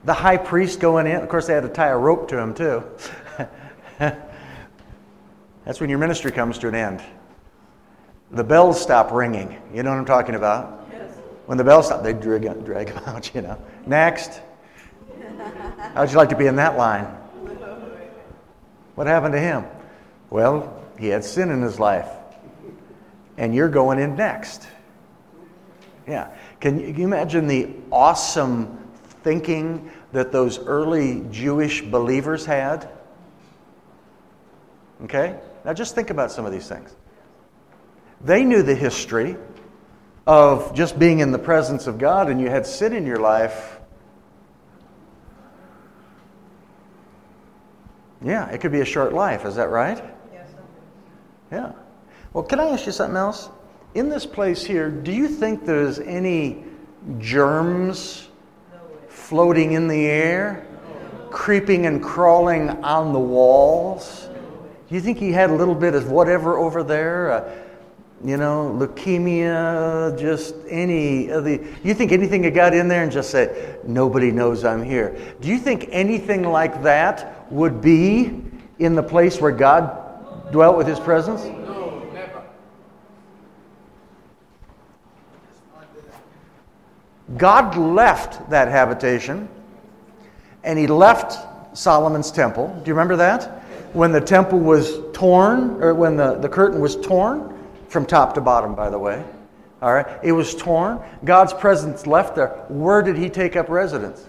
The 0.04 0.14
high 0.14 0.36
priest 0.36 0.80
going 0.80 1.06
in, 1.06 1.16
of 1.16 1.28
course, 1.28 1.46
they 1.46 1.52
had 1.52 1.64
to 1.64 1.68
tie 1.68 1.88
a 1.88 1.98
rope 1.98 2.28
to 2.28 2.38
him 2.38 2.54
too. 2.54 2.82
That's 5.64 5.80
when 5.80 5.90
your 5.90 5.98
ministry 5.98 6.30
comes 6.30 6.58
to 6.58 6.68
an 6.68 6.74
end. 6.74 7.02
The 8.30 8.44
bells 8.44 8.80
stop 8.80 9.12
ringing. 9.12 9.60
You 9.74 9.82
know 9.82 9.90
what 9.90 9.98
I'm 9.98 10.04
talking 10.04 10.36
about? 10.36 10.86
Yes. 10.90 11.12
When 11.46 11.58
the 11.58 11.64
bells 11.64 11.86
stop, 11.86 12.02
they 12.02 12.12
drag, 12.12 12.64
drag 12.64 12.88
him 12.88 12.98
out, 13.06 13.34
you 13.34 13.42
know. 13.42 13.60
Next. 13.84 14.40
How'd 15.94 16.10
you 16.10 16.16
like 16.16 16.28
to 16.30 16.36
be 16.36 16.46
in 16.46 16.56
that 16.56 16.76
line? 16.76 17.04
What 18.94 19.06
happened 19.06 19.34
to 19.34 19.40
him? 19.40 19.64
Well, 20.30 20.82
he 20.98 21.08
had 21.08 21.24
sin 21.24 21.50
in 21.50 21.62
his 21.62 21.78
life. 21.78 22.08
And 23.36 23.54
you're 23.54 23.68
going 23.68 23.98
in 23.98 24.16
next. 24.16 24.66
Yeah. 26.06 26.34
Can 26.60 26.78
you 26.96 27.04
imagine 27.04 27.46
the 27.46 27.68
awesome 27.92 28.78
thinking 29.22 29.90
that 30.12 30.32
those 30.32 30.58
early 30.58 31.24
Jewish 31.30 31.82
believers 31.82 32.46
had? 32.46 32.88
Okay? 35.04 35.38
Now 35.64 35.74
just 35.74 35.94
think 35.94 36.10
about 36.10 36.32
some 36.32 36.46
of 36.46 36.52
these 36.52 36.68
things. 36.68 36.94
They 38.22 38.44
knew 38.44 38.62
the 38.62 38.74
history 38.74 39.36
of 40.26 40.74
just 40.74 40.98
being 40.98 41.18
in 41.18 41.32
the 41.32 41.38
presence 41.38 41.86
of 41.86 41.98
God, 41.98 42.30
and 42.30 42.40
you 42.40 42.48
had 42.48 42.66
sin 42.66 42.92
in 42.92 43.06
your 43.06 43.20
life. 43.20 43.75
Yeah, 48.26 48.48
it 48.50 48.60
could 48.60 48.72
be 48.72 48.80
a 48.80 48.84
short 48.84 49.12
life. 49.12 49.44
Is 49.44 49.54
that 49.54 49.70
right? 49.70 50.02
Yes. 50.32 50.48
Yeah. 51.50 51.72
Well, 52.32 52.44
can 52.44 52.60
I 52.60 52.68
ask 52.68 52.84
you 52.84 52.92
something 52.92 53.16
else? 53.16 53.48
in 53.96 54.10
this 54.10 54.26
place 54.26 54.62
here, 54.62 54.90
do 54.90 55.10
you 55.10 55.26
think 55.26 55.64
there's 55.64 56.00
any 56.00 56.62
germs 57.18 58.28
floating 59.08 59.72
in 59.72 59.88
the 59.88 60.04
air, 60.04 60.66
creeping 61.30 61.86
and 61.86 62.02
crawling 62.02 62.68
on 62.84 63.14
the 63.14 63.18
walls? 63.18 64.28
Do 64.86 64.94
you 64.94 65.00
think 65.00 65.16
he 65.16 65.32
had 65.32 65.48
a 65.48 65.54
little 65.54 65.74
bit 65.74 65.94
of 65.94 66.10
whatever 66.10 66.58
over 66.58 66.82
there? 66.82 67.32
Uh, 67.32 67.54
you 68.24 68.36
know, 68.36 68.74
leukemia, 68.78 70.18
just 70.18 70.54
any 70.68 71.28
of 71.28 71.44
the. 71.44 71.62
You 71.84 71.94
think 71.94 72.12
anything 72.12 72.42
had 72.44 72.54
got 72.54 72.74
in 72.74 72.88
there 72.88 73.02
and 73.02 73.12
just 73.12 73.30
said, 73.30 73.86
nobody 73.86 74.30
knows 74.30 74.64
I'm 74.64 74.82
here? 74.82 75.16
Do 75.40 75.48
you 75.48 75.58
think 75.58 75.88
anything 75.90 76.42
like 76.42 76.82
that 76.82 77.50
would 77.52 77.80
be 77.80 78.42
in 78.78 78.94
the 78.94 79.02
place 79.02 79.40
where 79.40 79.52
God 79.52 80.50
dwelt 80.50 80.76
with 80.76 80.86
his 80.86 80.98
presence? 80.98 81.44
No, 81.44 82.02
never. 82.14 82.42
God 87.36 87.76
left 87.76 88.48
that 88.50 88.68
habitation 88.68 89.48
and 90.64 90.78
he 90.78 90.86
left 90.86 91.76
Solomon's 91.76 92.30
temple. 92.30 92.68
Do 92.82 92.88
you 92.88 92.94
remember 92.94 93.16
that? 93.16 93.62
When 93.92 94.10
the 94.10 94.20
temple 94.20 94.58
was 94.58 95.00
torn, 95.12 95.82
or 95.82 95.94
when 95.94 96.16
the, 96.16 96.34
the 96.34 96.48
curtain 96.48 96.80
was 96.80 96.96
torn, 96.96 97.55
from 97.96 98.04
top 98.04 98.34
to 98.34 98.42
bottom, 98.42 98.74
by 98.74 98.90
the 98.90 98.98
way. 98.98 99.24
All 99.80 99.94
right, 99.94 100.06
it 100.22 100.32
was 100.32 100.54
torn. 100.54 101.00
God's 101.24 101.54
presence 101.54 102.06
left 102.06 102.36
there. 102.36 102.48
Where 102.68 103.00
did 103.00 103.16
he 103.16 103.30
take 103.30 103.56
up 103.56 103.70
residence? 103.70 104.26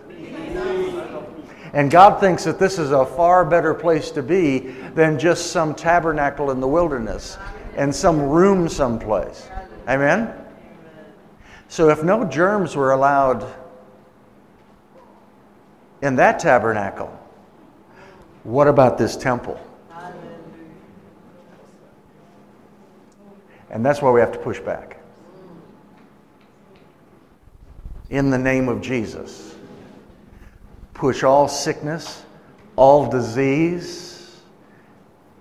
And 1.74 1.92
God 1.92 2.22
thinks 2.22 2.46
that 2.46 2.60
this 2.60 2.80
is 2.80 2.92
a 2.92 3.06
far 3.06 3.44
better 3.44 3.74
place 3.74 4.10
to 4.12 4.24
be 4.24 4.60
than 4.96 5.20
just 5.20 5.52
some 5.52 5.76
tabernacle 5.76 6.50
in 6.52 6.62
the 6.62 6.68
wilderness 6.68 7.38
and 7.76 7.94
some 7.94 8.22
room 8.22 8.70
someplace. 8.70 9.50
Amen? 9.86 10.34
So, 11.68 11.90
if 11.90 12.06
no 12.06 12.24
germs 12.24 12.74
were 12.74 12.94
allowed 12.94 13.54
in 16.02 16.16
that 16.16 16.40
tabernacle, 16.40 17.10
what 18.44 18.70
about 18.70 18.98
this 18.98 19.18
temple? 19.18 19.60
And 23.70 23.86
that's 23.86 24.02
why 24.02 24.12
we 24.12 24.20
have 24.20 24.32
to 24.32 24.40
push 24.40 24.60
back. 24.60 24.98
In 28.10 28.30
the 28.30 28.38
name 28.38 28.70
of 28.70 28.82
Jesus, 28.82 29.56
push 30.94 31.24
all 31.24 31.48
sickness, 31.48 32.24
all 32.76 33.10
disease. 33.10 34.40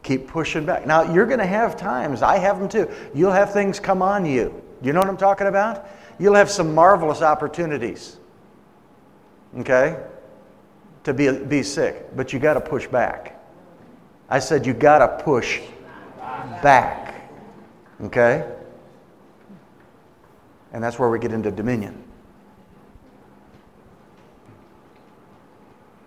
Keep 0.03 0.29
pushing 0.29 0.67
back. 0.67 0.87
Now, 0.87 1.13
you're 1.13 1.27
going 1.27 1.39
to 1.39 1.47
have 1.47 1.77
times, 1.77 2.23
I 2.23 2.39
have 2.39 2.59
them 2.59 2.69
too. 2.69 2.91
You'll 3.15 3.33
have 3.33 3.53
things 3.53 3.79
come 3.79 4.03
on 4.03 4.25
you. 4.25 4.63
You 4.83 4.93
know 4.93 5.01
what 5.01 5.09
I'm 5.09 5.17
talking 5.17 5.47
about? 5.47 5.89
you'll 6.19 6.35
have 6.35 6.51
some 6.51 6.75
marvelous 6.75 7.23
opportunities, 7.23 8.17
okay, 9.59 10.03
to 11.05 11.15
be, 11.15 11.31
be 11.33 11.63
sick, 11.63 12.15
but 12.17 12.33
you 12.33 12.39
got 12.39 12.55
to 12.55 12.61
push 12.61 12.87
back. 12.87 13.41
I 14.29 14.39
said 14.39 14.67
you 14.67 14.75
got 14.75 14.99
to 14.99 15.25
push 15.25 15.61
back, 16.63 17.06
okay? 18.03 18.51
And 20.73 20.83
that's 20.83 20.99
where 20.99 21.09
we 21.09 21.19
get 21.19 21.33
into 21.33 21.51
dominion. 21.51 22.03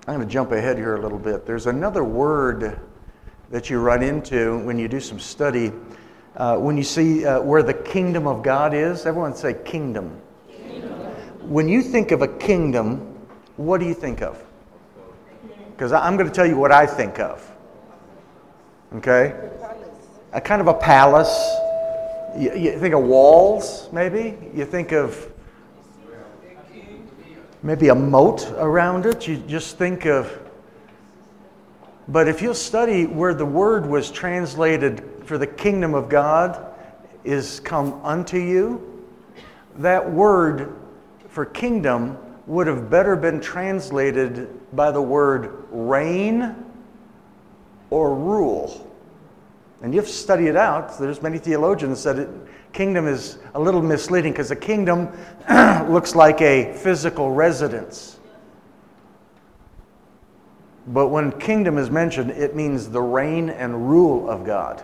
I'm 0.07 0.15
going 0.15 0.27
to 0.27 0.33
jump 0.33 0.51
ahead 0.51 0.77
here 0.77 0.95
a 0.95 1.01
little 1.01 1.19
bit. 1.19 1.45
There's 1.45 1.67
another 1.67 2.03
word 2.03 2.79
that 3.51 3.69
you 3.69 3.79
run 3.79 4.03
into 4.03 4.59
when 4.59 4.79
you 4.79 4.87
do 4.87 4.99
some 4.99 5.19
study 5.19 5.71
uh, 6.39 6.57
when 6.57 6.77
you 6.77 6.83
see 6.83 7.25
uh, 7.25 7.41
where 7.41 7.61
the 7.61 7.73
kingdom 7.73 8.25
of 8.25 8.43
God 8.43 8.73
is, 8.73 9.05
everyone 9.05 9.35
say 9.35 9.53
kingdom. 9.65 10.21
kingdom. 10.49 10.91
When 11.41 11.67
you 11.67 11.81
think 11.81 12.11
of 12.11 12.21
a 12.21 12.27
kingdom, 12.27 12.99
what 13.57 13.79
do 13.79 13.85
you 13.85 13.93
think 13.93 14.21
of? 14.21 14.41
Because 15.71 15.91
I'm 15.91 16.15
going 16.15 16.29
to 16.29 16.33
tell 16.33 16.45
you 16.45 16.57
what 16.57 16.71
I 16.71 16.85
think 16.85 17.19
of. 17.19 17.45
Okay? 18.95 19.49
A 20.31 20.39
kind 20.39 20.61
of 20.61 20.67
a 20.67 20.73
palace. 20.73 21.29
You, 22.37 22.53
you 22.55 22.79
think 22.79 22.93
of 22.93 23.01
walls, 23.03 23.89
maybe? 23.91 24.37
You 24.53 24.65
think 24.65 24.91
of 24.91 25.31
maybe 27.63 27.89
a 27.89 27.95
moat 27.95 28.49
around 28.57 29.05
it. 29.05 29.27
You 29.27 29.37
just 29.37 29.77
think 29.77 30.05
of 30.05 30.31
But 32.09 32.27
if 32.27 32.41
you'll 32.41 32.55
study 32.55 33.05
where 33.05 33.35
the 33.35 33.45
word 33.45 33.85
was 33.85 34.09
translated 34.09 35.03
for 35.25 35.37
the 35.37 35.45
kingdom 35.45 35.93
of 35.93 36.09
God 36.09 36.73
is 37.23 37.59
come 37.59 38.01
unto 38.03 38.37
you, 38.37 39.05
that 39.75 40.11
word 40.11 40.75
for 41.27 41.45
kingdom 41.45 42.17
would 42.47 42.65
have 42.65 42.89
better 42.89 43.15
been 43.15 43.39
translated 43.39 44.49
by 44.75 44.89
the 44.89 45.01
word 45.01 45.65
reign 45.69 46.55
or 47.91 48.15
rule. 48.15 48.88
And 49.81 49.93
you've 49.93 50.07
studied 50.07 50.49
it 50.49 50.55
out. 50.55 50.97
There's 50.99 51.21
many 51.21 51.37
theologians 51.37 52.03
that 52.03 52.19
it, 52.19 52.29
kingdom 52.73 53.07
is 53.07 53.39
a 53.53 53.59
little 53.59 53.81
misleading 53.81 54.33
because 54.33 54.51
a 54.51 54.55
kingdom 54.55 55.09
looks 55.89 56.15
like 56.15 56.41
a 56.41 56.73
physical 56.73 57.31
residence. 57.31 58.19
But 60.87 61.07
when 61.07 61.31
kingdom 61.39 61.77
is 61.77 61.89
mentioned, 61.89 62.31
it 62.31 62.55
means 62.55 62.89
the 62.89 63.01
reign 63.01 63.49
and 63.49 63.89
rule 63.89 64.29
of 64.29 64.43
God 64.43 64.83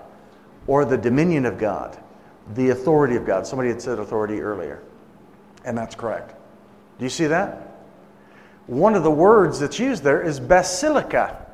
or 0.68 0.86
the 0.86 0.98
dominion 0.98 1.46
of 1.46 1.58
God, 1.58 1.98
the 2.54 2.70
authority 2.70 3.16
of 3.16 3.26
God. 3.26 3.48
Somebody 3.48 3.70
had 3.70 3.82
said 3.82 4.00
authority 4.00 4.40
earlier, 4.40 4.82
and 5.64 5.78
that's 5.78 5.96
correct. 5.96 6.36
Do 7.00 7.06
you 7.06 7.10
see 7.10 7.28
that? 7.28 7.76
One 8.68 8.96
of 8.96 9.04
the 9.04 9.12
words 9.12 9.60
that's 9.60 9.80
used 9.80 10.04
there 10.04 10.22
is 10.22 10.40
basilica. 10.40 11.45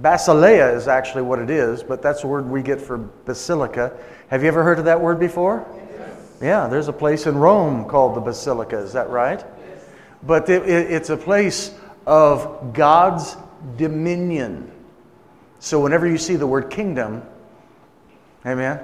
Basileia 0.00 0.74
is 0.74 0.88
actually 0.88 1.22
what 1.22 1.38
it 1.38 1.50
is, 1.50 1.82
but 1.82 2.00
that's 2.00 2.22
the 2.22 2.26
word 2.26 2.48
we 2.48 2.62
get 2.62 2.80
for 2.80 2.98
basilica. 3.24 3.96
Have 4.28 4.42
you 4.42 4.48
ever 4.48 4.64
heard 4.64 4.78
of 4.78 4.86
that 4.86 5.00
word 5.00 5.20
before? 5.20 5.66
Yes. 5.98 6.36
Yeah, 6.40 6.66
there's 6.66 6.88
a 6.88 6.92
place 6.92 7.26
in 7.26 7.36
Rome 7.36 7.84
called 7.84 8.16
the 8.16 8.20
Basilica, 8.20 8.78
is 8.78 8.94
that 8.94 9.10
right? 9.10 9.40
Yes. 9.40 9.84
But 10.22 10.48
it, 10.48 10.62
it, 10.62 10.90
it's 10.90 11.10
a 11.10 11.16
place 11.16 11.74
of 12.06 12.72
God's 12.72 13.36
dominion. 13.76 14.70
So 15.60 15.78
whenever 15.78 16.06
you 16.06 16.18
see 16.18 16.36
the 16.36 16.46
word 16.46 16.70
kingdom, 16.70 17.22
amen, 18.46 18.80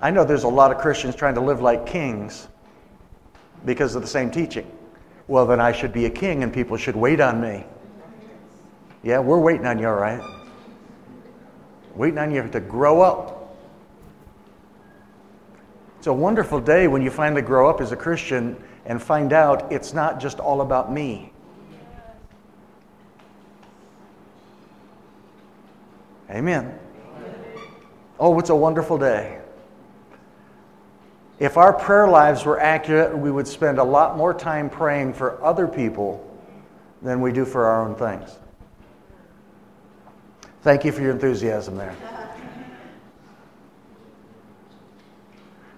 I 0.00 0.10
know 0.10 0.24
there's 0.24 0.44
a 0.44 0.48
lot 0.48 0.72
of 0.72 0.78
Christians 0.78 1.14
trying 1.14 1.34
to 1.34 1.40
live 1.42 1.60
like 1.60 1.86
kings 1.86 2.48
because 3.66 3.94
of 3.94 4.02
the 4.02 4.08
same 4.08 4.30
teaching. 4.30 4.70
Well, 5.26 5.44
then 5.44 5.60
I 5.60 5.72
should 5.72 5.92
be 5.92 6.06
a 6.06 6.10
king 6.10 6.42
and 6.42 6.52
people 6.52 6.78
should 6.78 6.96
wait 6.96 7.20
on 7.20 7.40
me. 7.40 7.64
Yeah, 9.02 9.18
we're 9.18 9.38
waiting 9.38 9.66
on 9.66 9.78
you, 9.78 9.88
all 9.88 9.94
right? 9.94 10.22
Waiting 11.98 12.18
on 12.18 12.30
you 12.30 12.46
to 12.48 12.60
grow 12.60 13.00
up. 13.00 13.56
It's 15.98 16.06
a 16.06 16.12
wonderful 16.12 16.60
day 16.60 16.86
when 16.86 17.02
you 17.02 17.10
finally 17.10 17.42
grow 17.42 17.68
up 17.68 17.80
as 17.80 17.90
a 17.90 17.96
Christian 17.96 18.56
and 18.86 19.02
find 19.02 19.32
out 19.32 19.72
it's 19.72 19.92
not 19.92 20.20
just 20.20 20.38
all 20.38 20.60
about 20.60 20.92
me. 20.92 21.32
Amen. 26.30 26.78
Oh, 28.20 28.38
it's 28.38 28.50
a 28.50 28.56
wonderful 28.56 28.96
day. 28.96 29.40
If 31.40 31.56
our 31.56 31.72
prayer 31.72 32.06
lives 32.06 32.44
were 32.44 32.60
accurate, 32.60 33.18
we 33.18 33.32
would 33.32 33.48
spend 33.48 33.78
a 33.78 33.84
lot 33.84 34.16
more 34.16 34.32
time 34.32 34.70
praying 34.70 35.14
for 35.14 35.42
other 35.42 35.66
people 35.66 36.24
than 37.02 37.20
we 37.20 37.32
do 37.32 37.44
for 37.44 37.64
our 37.64 37.84
own 37.84 37.96
things. 37.96 38.38
Thank 40.62 40.84
you 40.84 40.90
for 40.90 41.02
your 41.02 41.12
enthusiasm 41.12 41.76
there. 41.76 41.94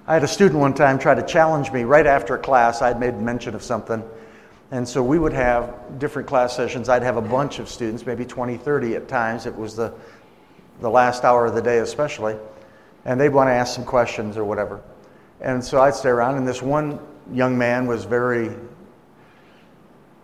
I 0.07 0.15
had 0.15 0.25
a 0.25 0.29
student 0.29 0.59
one 0.59 0.73
time 0.73 0.99
try 0.99 1.15
to 1.15 1.23
challenge 1.23 1.71
me 1.71 1.85
right 1.85 2.07
after 2.07 2.35
a 2.35 2.39
class. 2.39 2.81
I'd 2.81 2.99
made 2.99 3.21
mention 3.21 3.55
of 3.55 3.63
something. 3.63 4.03
And 4.71 4.89
so 4.89 5.03
we 5.03 5.19
would 5.19 5.35
have 5.35 5.99
different 5.99 6.27
class 6.27 6.57
sessions. 6.57 6.89
I'd 6.89 7.03
have 7.03 7.17
a 7.17 7.23
bunch 7.23 7.59
of 7.59 7.69
students, 7.69 8.07
maybe 8.07 8.25
20, 8.25 8.57
30 8.57 8.97
at 8.97 9.07
times. 9.07 9.45
It 9.45 9.55
was 9.55 9.77
the, 9.77 9.93
the 10.81 10.89
last 10.89 11.25
hour 11.25 11.47
of 11.47 11.55
the 11.55 11.63
day, 11.63 11.79
especially. 11.79 12.37
And 13.05 13.21
they'd 13.21 13.29
want 13.29 13.49
to 13.49 13.53
ask 13.53 13.75
some 13.75 13.85
questions 13.85 14.37
or 14.37 14.45
whatever. 14.45 14.81
And 15.41 15.63
so 15.63 15.81
I'd 15.81 15.95
stay 15.95 16.09
around, 16.09 16.37
and 16.37 16.49
this 16.49 16.63
one 16.63 16.99
young 17.33 17.57
man 17.57 17.87
was 17.87 18.05
very 18.05 18.57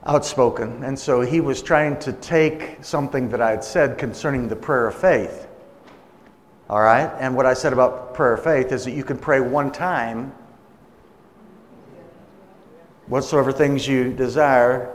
outspoken. 0.07 0.85
And 0.85 0.99
so 0.99 1.21
he 1.21 1.41
was 1.41 1.63
trying 1.63 1.99
to 2.01 2.13
take 2.13 2.79
something 2.83 3.29
that 3.31 3.41
I 3.41 3.51
had 3.51 3.65
said 3.65 3.99
concerning 3.99 4.49
the 4.49 4.57
prayer 4.57 4.87
of 4.87 4.95
faith. 4.95 5.49
All 6.71 6.81
right? 6.81 7.13
And 7.19 7.35
what 7.37 7.47
I 7.47 7.55
said 7.55 7.73
about 7.73 8.15
prayer 8.15 8.35
of 8.35 8.45
faith 8.45 8.73
is 8.73 8.85
that 8.85 8.93
you 8.93 9.05
can 9.05 9.19
pray 9.19 9.41
one 9.41 9.71
time 9.71 10.33
whatsoever 13.07 13.53
things 13.53 13.87
you 13.87 14.13
desire. 14.13 14.87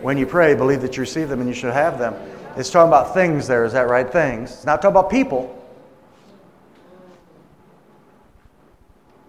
When 0.00 0.18
you 0.18 0.26
pray, 0.26 0.54
believe 0.54 0.82
that 0.82 0.96
you 0.96 1.02
receive 1.02 1.28
them 1.28 1.40
and 1.40 1.48
you 1.48 1.54
should 1.54 1.72
have 1.72 1.98
them. 1.98 2.14
It's 2.56 2.70
talking 2.70 2.88
about 2.88 3.14
things 3.14 3.46
there, 3.46 3.64
is 3.64 3.72
that 3.72 3.88
right? 3.88 4.10
Things. 4.10 4.52
It's 4.52 4.66
not 4.66 4.82
talking 4.82 4.96
about 4.96 5.10
people. 5.10 5.58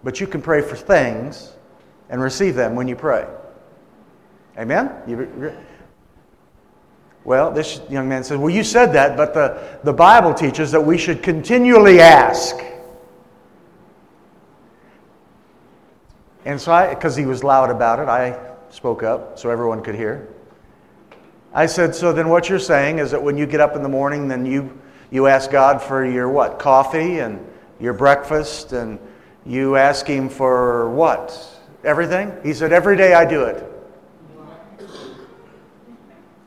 But 0.02 0.20
you 0.20 0.26
can 0.26 0.42
pray 0.42 0.60
for 0.60 0.76
things 0.76 1.52
and 2.10 2.20
receive 2.20 2.54
them 2.54 2.74
when 2.74 2.88
you 2.88 2.96
pray. 2.96 3.26
Amen? 4.58 4.90
You, 5.06 5.52
well, 7.24 7.50
this 7.50 7.80
young 7.88 8.08
man 8.08 8.22
says, 8.22 8.38
Well, 8.38 8.50
you 8.50 8.62
said 8.62 8.92
that, 8.92 9.16
but 9.16 9.34
the, 9.34 9.80
the 9.82 9.92
Bible 9.92 10.34
teaches 10.34 10.70
that 10.72 10.80
we 10.80 10.98
should 10.98 11.22
continually 11.22 12.00
ask. 12.00 12.56
And 16.44 16.60
so 16.60 16.72
I, 16.72 16.94
because 16.94 17.16
he 17.16 17.24
was 17.24 17.42
loud 17.42 17.70
about 17.70 17.98
it, 17.98 18.08
I 18.08 18.38
spoke 18.68 19.02
up 19.02 19.38
so 19.38 19.48
everyone 19.48 19.82
could 19.82 19.94
hear. 19.94 20.28
I 21.54 21.66
said, 21.66 21.94
So 21.94 22.12
then 22.12 22.28
what 22.28 22.48
you're 22.48 22.58
saying 22.58 22.98
is 22.98 23.10
that 23.12 23.22
when 23.22 23.38
you 23.38 23.46
get 23.46 23.60
up 23.60 23.74
in 23.74 23.82
the 23.82 23.88
morning, 23.88 24.28
then 24.28 24.44
you, 24.44 24.78
you 25.10 25.26
ask 25.26 25.50
God 25.50 25.80
for 25.80 26.04
your 26.04 26.28
what? 26.28 26.58
Coffee 26.58 27.20
and 27.20 27.44
your 27.80 27.94
breakfast, 27.94 28.72
and 28.72 28.98
you 29.46 29.76
ask 29.76 30.06
Him 30.06 30.28
for 30.28 30.90
what? 30.90 31.50
Everything? 31.82 32.36
He 32.42 32.52
said, 32.52 32.72
Every 32.72 32.96
day 32.96 33.14
I 33.14 33.24
do 33.24 33.44
it. 33.44 33.73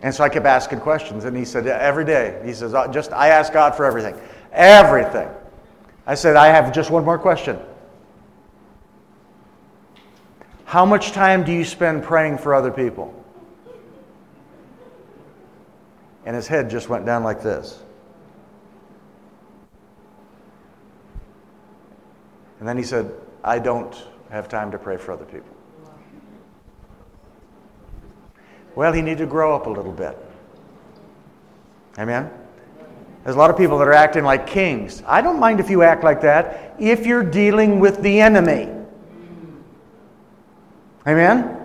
And 0.07 0.15
so 0.15 0.23
I 0.23 0.29
kept 0.29 0.45
asking 0.45 0.79
questions, 0.79 1.25
and 1.25 1.35
he 1.35 1.43
said, 1.43 1.67
Every 1.67 2.05
day. 2.05 2.41
He 2.45 2.53
says, 2.53 2.73
uh, 2.73 2.87
Just, 2.87 3.11
I 3.11 3.27
ask 3.27 3.51
God 3.51 3.75
for 3.75 3.83
everything. 3.83 4.15
Everything. 4.53 5.27
I 6.05 6.15
said, 6.15 6.37
I 6.37 6.47
have 6.47 6.73
just 6.73 6.89
one 6.89 7.03
more 7.03 7.19
question. 7.19 7.59
How 10.63 10.85
much 10.85 11.11
time 11.11 11.43
do 11.43 11.51
you 11.51 11.65
spend 11.65 12.03
praying 12.03 12.37
for 12.37 12.55
other 12.55 12.71
people? 12.71 13.13
And 16.25 16.37
his 16.37 16.47
head 16.47 16.69
just 16.69 16.87
went 16.87 17.05
down 17.05 17.25
like 17.25 17.43
this. 17.43 17.77
And 22.59 22.67
then 22.69 22.77
he 22.77 22.83
said, 22.83 23.11
I 23.43 23.59
don't 23.59 24.07
have 24.31 24.47
time 24.47 24.71
to 24.71 24.77
pray 24.77 24.95
for 24.95 25.11
other 25.11 25.25
people. 25.25 25.56
Well, 28.77 28.93
he 28.93 29.01
needed 29.01 29.17
to 29.17 29.25
grow 29.25 29.55
up 29.55 29.65
a 29.65 29.71
little 29.71 29.91
bit. 29.91 30.15
Amen? 31.97 32.29
There's 33.23 33.35
a 33.35 33.39
lot 33.39 33.49
of 33.49 33.57
people 33.57 33.79
that 33.79 33.87
are 33.87 33.93
acting 33.93 34.23
like 34.23 34.45
kings. 34.45 35.01
I 35.07 35.21
don't 35.21 35.39
mind 35.39 35.59
if 35.59 35.71
you 35.71 35.81
act 35.81 36.03
like 36.03 36.21
that 36.21 36.75
if 36.77 37.03
you're 37.03 37.23
dealing 37.23 37.79
with 37.79 38.03
the 38.03 38.21
enemy. 38.21 38.69
Amen? 41.07 41.57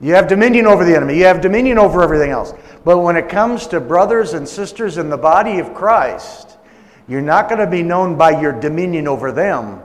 You 0.00 0.14
have 0.14 0.26
dominion 0.26 0.66
over 0.66 0.84
the 0.84 0.96
enemy. 0.96 1.16
You 1.16 1.26
have 1.26 1.40
dominion 1.40 1.78
over 1.78 2.02
everything 2.02 2.32
else. 2.32 2.54
But 2.84 2.98
when 2.98 3.14
it 3.14 3.28
comes 3.28 3.68
to 3.68 3.78
brothers 3.78 4.32
and 4.32 4.48
sisters 4.48 4.98
in 4.98 5.08
the 5.08 5.16
body 5.16 5.60
of 5.60 5.72
Christ, 5.72 6.58
you're 7.06 7.22
not 7.22 7.48
going 7.48 7.60
to 7.60 7.70
be 7.70 7.84
known 7.84 8.16
by 8.16 8.40
your 8.40 8.50
dominion 8.50 9.06
over 9.06 9.30
them. 9.30 9.80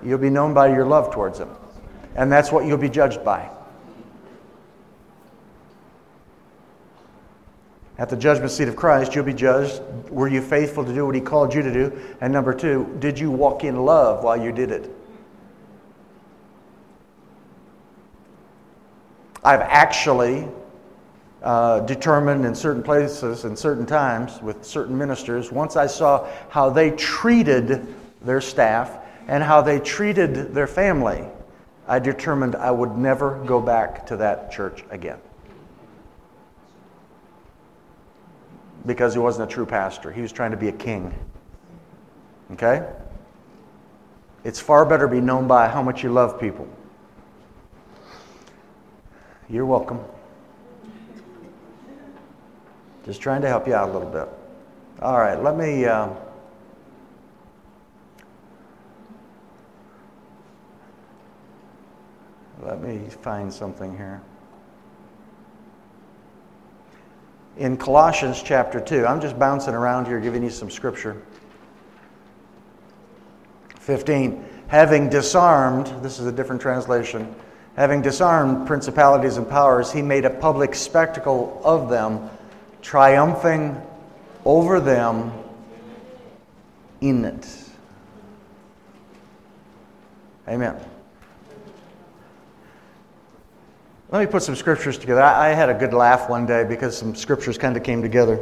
You'll 0.00 0.18
be 0.18 0.30
known 0.30 0.54
by 0.54 0.68
your 0.68 0.86
love 0.86 1.12
towards 1.12 1.40
them 1.40 1.50
and 2.16 2.32
that's 2.32 2.50
what 2.50 2.66
you'll 2.66 2.78
be 2.78 2.88
judged 2.88 3.24
by. 3.24 3.48
At 7.98 8.10
the 8.10 8.16
judgment 8.16 8.50
seat 8.50 8.68
of 8.68 8.76
Christ, 8.76 9.14
you'll 9.14 9.24
be 9.24 9.32
judged. 9.32 9.80
Were 10.10 10.28
you 10.28 10.42
faithful 10.42 10.84
to 10.84 10.92
do 10.92 11.06
what 11.06 11.14
He 11.14 11.20
called 11.20 11.54
you 11.54 11.62
to 11.62 11.72
do? 11.72 11.98
And 12.20 12.32
number 12.32 12.52
two, 12.52 12.94
did 12.98 13.18
you 13.18 13.30
walk 13.30 13.64
in 13.64 13.84
love 13.84 14.22
while 14.22 14.36
you 14.36 14.52
did 14.52 14.70
it? 14.70 14.90
I've 19.42 19.60
actually 19.60 20.48
uh, 21.42 21.80
determined 21.80 22.44
in 22.44 22.54
certain 22.54 22.82
places 22.82 23.44
and 23.44 23.58
certain 23.58 23.86
times 23.86 24.42
with 24.42 24.64
certain 24.64 24.98
ministers, 24.98 25.52
once 25.52 25.76
I 25.76 25.86
saw 25.86 26.28
how 26.50 26.68
they 26.68 26.90
treated 26.90 27.94
their 28.20 28.40
staff 28.40 28.98
and 29.28 29.42
how 29.42 29.62
they 29.62 29.78
treated 29.78 30.52
their 30.52 30.66
family, 30.66 31.24
I 31.88 31.98
determined 31.98 32.56
I 32.56 32.70
would 32.70 32.96
never 32.96 33.38
go 33.44 33.60
back 33.60 34.06
to 34.06 34.16
that 34.16 34.50
church 34.50 34.84
again. 34.90 35.18
Because 38.84 39.14
he 39.14 39.18
wasn't 39.18 39.50
a 39.50 39.52
true 39.52 39.66
pastor, 39.66 40.12
he 40.12 40.20
was 40.20 40.32
trying 40.32 40.50
to 40.50 40.56
be 40.56 40.68
a 40.68 40.72
king. 40.72 41.14
Okay? 42.52 42.86
It's 44.44 44.60
far 44.60 44.84
better 44.84 45.06
to 45.06 45.12
be 45.12 45.20
known 45.20 45.46
by 45.48 45.68
how 45.68 45.82
much 45.82 46.02
you 46.02 46.10
love 46.10 46.40
people. 46.40 46.68
You're 49.48 49.66
welcome. 49.66 50.00
Just 53.04 53.20
trying 53.20 53.42
to 53.42 53.48
help 53.48 53.68
you 53.68 53.74
out 53.74 53.88
a 53.88 53.92
little 53.92 54.10
bit. 54.10 54.28
All 55.00 55.18
right, 55.18 55.40
let 55.40 55.56
me. 55.56 55.84
Uh, 55.84 56.08
let 62.62 62.80
me 62.82 63.08
find 63.22 63.52
something 63.52 63.96
here. 63.96 64.20
In 67.56 67.76
Colossians 67.76 68.42
chapter 68.42 68.80
2, 68.80 69.06
I'm 69.06 69.20
just 69.20 69.38
bouncing 69.38 69.74
around 69.74 70.06
here 70.06 70.20
giving 70.20 70.42
you 70.42 70.50
some 70.50 70.70
scripture. 70.70 71.22
15. 73.80 74.44
Having 74.68 75.10
disarmed, 75.10 75.86
this 76.02 76.18
is 76.18 76.26
a 76.26 76.32
different 76.32 76.60
translation, 76.60 77.34
having 77.76 78.02
disarmed 78.02 78.66
principalities 78.66 79.36
and 79.36 79.48
powers, 79.48 79.92
he 79.92 80.02
made 80.02 80.24
a 80.24 80.30
public 80.30 80.74
spectacle 80.74 81.60
of 81.64 81.88
them, 81.88 82.28
triumphing 82.82 83.80
over 84.44 84.80
them 84.80 85.32
in 87.00 87.24
it. 87.24 87.46
Amen. 90.48 90.76
Let 94.08 94.20
me 94.20 94.26
put 94.26 94.44
some 94.44 94.54
scriptures 94.54 94.98
together. 94.98 95.20
I, 95.20 95.50
I, 95.50 95.52
had 95.52 95.68
a 95.68 95.74
good 95.74 95.92
laugh 95.92 96.30
one 96.30 96.46
day 96.46 96.62
because 96.62 96.96
some 96.96 97.16
scriptures 97.16 97.58
kind 97.58 97.76
of 97.76 97.82
came 97.82 98.02
together 98.02 98.38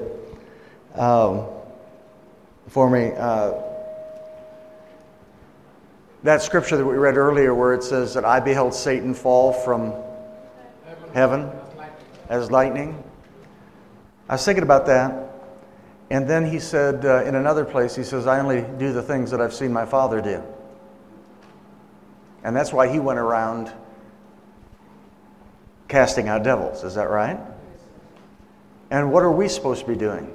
um, 0.95 1.47
for 2.69 2.91
me. 2.91 3.13
Uh, 3.17 3.55
that 6.23 6.43
scripture 6.43 6.77
that 6.77 6.85
we 6.85 6.97
read 6.97 7.17
earlier, 7.17 7.55
where 7.55 7.73
it 7.73 7.83
says 7.83 8.13
that 8.13 8.27
I 8.27 8.41
beheld 8.41 8.75
Satan 8.75 9.15
fall 9.15 9.55
from 9.55 9.95
heaven 11.15 11.51
as 12.29 12.51
lightning. 12.51 13.03
I 14.29 14.35
was 14.35 14.45
thinking 14.45 14.65
about 14.65 14.85
that. 14.87 15.31
And 16.11 16.29
then 16.29 16.45
he 16.45 16.61
said 16.61 17.07
uh, 17.07 17.25
in 17.25 17.37
another 17.37 17.65
place, 17.65 17.97
he 17.97 18.05
says, 18.05 18.27
I 18.27 18.39
only 18.39 18.67
do 18.79 18.93
the 18.93 19.03
things 19.03 19.31
that 19.31 19.41
I've 19.41 19.55
seen 19.55 19.73
my 19.73 19.87
father 19.87 20.21
do. 20.21 20.43
And 22.43 22.55
that's 22.55 22.73
why 22.73 22.93
he 22.93 22.99
went 22.99 23.19
around 23.19 23.73
casting 25.89 26.29
out 26.29 26.43
devils. 26.43 26.85
Is 26.85 26.95
that 26.95 27.11
right? 27.11 27.39
And 28.91 29.13
what 29.13 29.23
are 29.23 29.33
we 29.33 29.49
supposed 29.49 29.83
to 29.83 29.87
be 29.87 29.97
doing? 29.97 30.31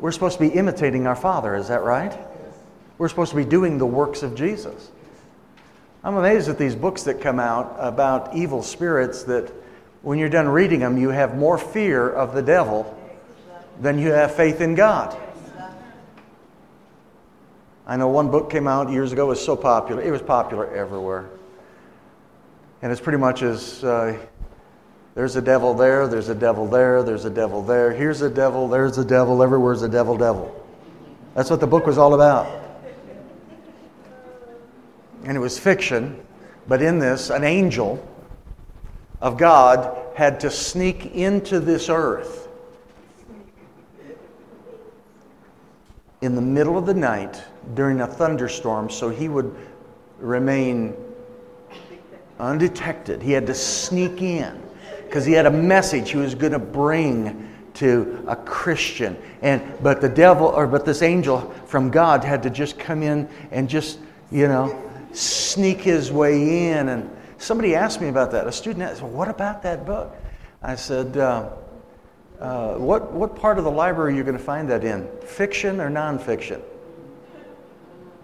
We're 0.00 0.12
supposed 0.12 0.38
to 0.38 0.48
be 0.48 0.54
imitating 0.54 1.06
our 1.06 1.16
Father. 1.16 1.54
Is 1.56 1.68
that 1.68 1.82
right? 1.82 2.16
We're 2.98 3.08
supposed 3.08 3.30
to 3.30 3.36
be 3.36 3.44
doing 3.44 3.78
the 3.78 3.86
works 3.86 4.22
of 4.22 4.34
Jesus. 4.34 4.90
I'm 6.04 6.16
amazed 6.16 6.48
at 6.48 6.58
these 6.58 6.74
books 6.74 7.02
that 7.04 7.20
come 7.20 7.40
out 7.40 7.76
about 7.78 8.34
evil 8.34 8.62
spirits 8.62 9.24
that 9.24 9.52
when 10.02 10.18
you're 10.18 10.28
done 10.28 10.48
reading 10.48 10.80
them, 10.80 10.96
you 10.96 11.10
have 11.10 11.36
more 11.36 11.58
fear 11.58 12.08
of 12.08 12.34
the 12.34 12.42
devil 12.42 12.96
than 13.80 13.98
you 13.98 14.10
have 14.12 14.34
faith 14.34 14.60
in 14.60 14.74
God. 14.74 15.16
I 17.86 17.96
know 17.96 18.08
one 18.08 18.30
book 18.30 18.50
came 18.50 18.68
out 18.68 18.90
years 18.90 19.12
ago, 19.12 19.26
it 19.26 19.28
was 19.28 19.44
so 19.44 19.56
popular. 19.56 20.02
It 20.02 20.10
was 20.10 20.20
popular 20.20 20.74
everywhere. 20.74 21.30
And 22.82 22.92
it's 22.92 23.00
pretty 23.00 23.18
much 23.18 23.42
as 23.42 23.82
uh, 23.82 24.18
there's 25.18 25.34
a 25.34 25.42
devil 25.42 25.74
there, 25.74 26.06
there's 26.06 26.28
a 26.28 26.34
devil 26.34 26.68
there, 26.68 27.02
there's 27.02 27.24
a 27.24 27.30
devil 27.30 27.60
there. 27.60 27.92
Here's 27.92 28.22
a 28.22 28.30
devil, 28.30 28.68
there's 28.68 28.98
a 28.98 29.04
devil, 29.04 29.42
everywhere's 29.42 29.82
a 29.82 29.88
devil, 29.88 30.16
devil. 30.16 30.64
That's 31.34 31.50
what 31.50 31.58
the 31.58 31.66
book 31.66 31.86
was 31.86 31.98
all 31.98 32.14
about. 32.14 32.46
And 35.24 35.36
it 35.36 35.40
was 35.40 35.58
fiction, 35.58 36.24
but 36.68 36.82
in 36.82 37.00
this, 37.00 37.30
an 37.30 37.42
angel 37.42 37.98
of 39.20 39.36
God 39.36 39.98
had 40.14 40.38
to 40.38 40.52
sneak 40.52 41.06
into 41.06 41.58
this 41.58 41.88
earth 41.88 42.46
in 46.20 46.36
the 46.36 46.40
middle 46.40 46.78
of 46.78 46.86
the 46.86 46.94
night 46.94 47.42
during 47.74 48.02
a 48.02 48.06
thunderstorm 48.06 48.88
so 48.88 49.08
he 49.08 49.28
would 49.28 49.52
remain 50.20 50.94
undetected. 52.38 53.20
He 53.20 53.32
had 53.32 53.48
to 53.48 53.54
sneak 53.54 54.22
in 54.22 54.67
because 55.08 55.24
he 55.24 55.32
had 55.32 55.46
a 55.46 55.50
message 55.50 56.10
he 56.10 56.18
was 56.18 56.34
going 56.34 56.52
to 56.52 56.58
bring 56.58 57.48
to 57.74 58.24
a 58.26 58.36
Christian. 58.36 59.16
And 59.40 59.62
but 59.82 60.00
the 60.00 60.08
devil 60.08 60.48
or 60.48 60.66
but 60.66 60.84
this 60.84 61.00
angel 61.00 61.40
from 61.66 61.90
God 61.90 62.24
had 62.24 62.42
to 62.42 62.50
just 62.50 62.78
come 62.78 63.02
in 63.02 63.28
and 63.50 63.68
just, 63.68 63.98
you 64.30 64.48
know, 64.48 64.76
sneak 65.12 65.80
his 65.80 66.12
way 66.12 66.68
in. 66.70 66.88
And 66.88 67.10
somebody 67.38 67.74
asked 67.74 68.00
me 68.00 68.08
about 68.08 68.30
that. 68.32 68.46
A 68.46 68.52
student 68.52 68.82
asked, 68.82 69.00
well, 69.00 69.10
what 69.10 69.28
about 69.28 69.62
that 69.62 69.86
book? 69.86 70.14
I 70.62 70.74
said, 70.74 71.16
uh, 71.16 71.50
uh, 72.40 72.74
what, 72.74 73.12
what 73.12 73.34
part 73.34 73.58
of 73.58 73.64
the 73.64 73.70
library 73.70 74.12
are 74.12 74.16
you 74.16 74.24
going 74.24 74.36
to 74.36 74.42
find 74.42 74.68
that 74.70 74.84
in? 74.84 75.08
Fiction 75.24 75.80
or 75.80 75.88
nonfiction? 75.88 76.60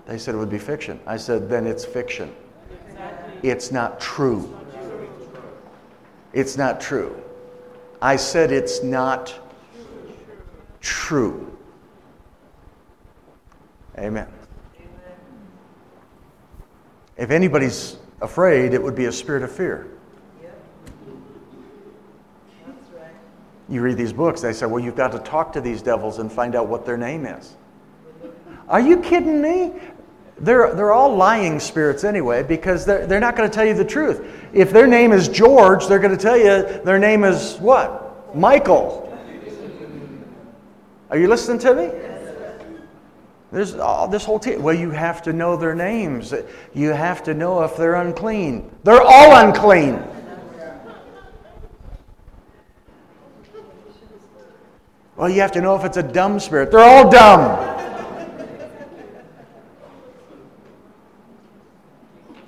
They 0.06 0.18
said 0.18 0.34
it 0.34 0.38
would 0.38 0.50
be 0.50 0.58
fiction. 0.58 1.00
I 1.06 1.16
said, 1.16 1.48
then 1.48 1.66
it's 1.66 1.84
fiction. 1.84 2.34
It's 3.42 3.72
not 3.72 4.00
true. 4.00 4.54
It's 6.34 6.56
not 6.56 6.80
true. 6.80 7.22
I 8.02 8.16
said 8.16 8.52
it's 8.52 8.82
not 8.82 9.32
true. 10.80 11.56
Amen. 13.96 14.28
If 17.16 17.30
anybody's 17.30 17.96
afraid, 18.20 18.74
it 18.74 18.82
would 18.82 18.96
be 18.96 19.04
a 19.04 19.12
spirit 19.12 19.44
of 19.44 19.52
fear. 19.52 19.86
You 23.68 23.80
read 23.80 23.96
these 23.96 24.12
books, 24.12 24.42
they 24.42 24.52
say, 24.52 24.66
well, 24.66 24.82
you've 24.82 24.96
got 24.96 25.12
to 25.12 25.20
talk 25.20 25.52
to 25.54 25.60
these 25.60 25.80
devils 25.80 26.18
and 26.18 26.30
find 26.30 26.54
out 26.54 26.68
what 26.68 26.84
their 26.84 26.98
name 26.98 27.24
is. 27.24 27.56
Are 28.68 28.80
you 28.80 28.98
kidding 28.98 29.40
me? 29.40 29.72
They're, 30.38 30.74
they're 30.74 30.92
all 30.92 31.14
lying 31.14 31.60
spirits 31.60 32.02
anyway 32.02 32.42
because 32.42 32.84
they're, 32.84 33.06
they're 33.06 33.20
not 33.20 33.36
going 33.36 33.48
to 33.48 33.54
tell 33.54 33.64
you 33.64 33.74
the 33.74 33.84
truth. 33.84 34.26
If 34.52 34.70
their 34.70 34.86
name 34.86 35.12
is 35.12 35.28
George, 35.28 35.86
they're 35.86 36.00
going 36.00 36.16
to 36.16 36.22
tell 36.22 36.36
you 36.36 36.82
their 36.84 36.98
name 36.98 37.24
is 37.24 37.56
what? 37.58 38.34
Michael. 38.36 39.02
Are 41.10 41.18
you 41.18 41.28
listening 41.28 41.60
to 41.60 41.74
me? 41.74 41.90
There's 43.52 43.76
all 43.76 44.08
this 44.08 44.24
whole 44.24 44.40
team. 44.40 44.64
Well, 44.64 44.74
you 44.74 44.90
have 44.90 45.22
to 45.22 45.32
know 45.32 45.56
their 45.56 45.76
names. 45.76 46.34
You 46.74 46.88
have 46.88 47.22
to 47.22 47.34
know 47.34 47.62
if 47.62 47.76
they're 47.76 47.94
unclean. 47.94 48.68
They're 48.82 49.00
all 49.00 49.36
unclean. 49.36 50.02
Well, 55.16 55.28
you 55.28 55.40
have 55.40 55.52
to 55.52 55.60
know 55.60 55.76
if 55.76 55.84
it's 55.84 55.96
a 55.96 56.02
dumb 56.02 56.40
spirit. 56.40 56.72
They're 56.72 56.80
all 56.80 57.08
dumb. 57.08 57.83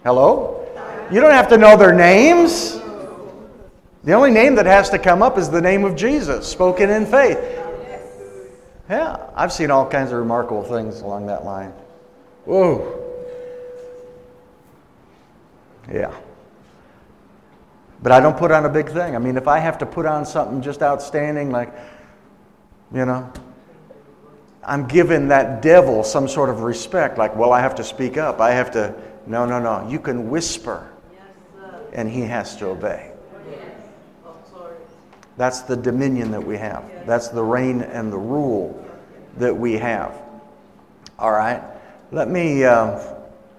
Hello? 0.06 0.64
You 1.10 1.20
don't 1.20 1.32
have 1.32 1.48
to 1.48 1.58
know 1.58 1.76
their 1.76 1.92
names. 1.92 2.78
The 4.04 4.12
only 4.12 4.30
name 4.30 4.54
that 4.54 4.64
has 4.64 4.88
to 4.90 5.00
come 5.00 5.20
up 5.20 5.36
is 5.36 5.50
the 5.50 5.60
name 5.60 5.84
of 5.84 5.96
Jesus, 5.96 6.46
spoken 6.46 6.90
in 6.90 7.06
faith. 7.06 7.36
Yeah, 8.88 9.16
I've 9.34 9.52
seen 9.52 9.72
all 9.72 9.84
kinds 9.84 10.12
of 10.12 10.18
remarkable 10.18 10.62
things 10.62 11.00
along 11.00 11.26
that 11.26 11.44
line. 11.44 11.72
Whoa. 12.44 13.02
Yeah. 15.92 16.14
But 18.00 18.12
I 18.12 18.20
don't 18.20 18.38
put 18.38 18.52
on 18.52 18.64
a 18.64 18.68
big 18.68 18.88
thing. 18.88 19.16
I 19.16 19.18
mean, 19.18 19.36
if 19.36 19.48
I 19.48 19.58
have 19.58 19.76
to 19.78 19.86
put 19.86 20.06
on 20.06 20.24
something 20.24 20.62
just 20.62 20.82
outstanding, 20.82 21.50
like, 21.50 21.74
you 22.94 23.04
know, 23.06 23.28
I'm 24.62 24.86
giving 24.86 25.26
that 25.28 25.62
devil 25.62 26.04
some 26.04 26.28
sort 26.28 26.48
of 26.48 26.60
respect, 26.60 27.18
like, 27.18 27.34
well, 27.34 27.52
I 27.52 27.60
have 27.60 27.74
to 27.74 27.82
speak 27.82 28.16
up. 28.16 28.40
I 28.40 28.52
have 28.52 28.70
to 28.70 28.94
no, 29.26 29.44
no, 29.44 29.58
no. 29.58 29.88
You 29.88 29.98
can 29.98 30.30
whisper, 30.30 30.90
and 31.92 32.08
he 32.08 32.22
has 32.22 32.56
to 32.56 32.66
obey. 32.66 33.12
That's 35.36 35.60
the 35.62 35.76
dominion 35.76 36.30
that 36.30 36.42
we 36.44 36.56
have. 36.56 36.84
That's 37.06 37.28
the 37.28 37.42
reign 37.42 37.82
and 37.82 38.12
the 38.12 38.18
rule 38.18 38.82
that 39.36 39.54
we 39.54 39.74
have. 39.74 40.18
All 41.18 41.32
right. 41.32 41.62
Let 42.10 42.28
me. 42.28 42.64
Uh, 42.64 43.14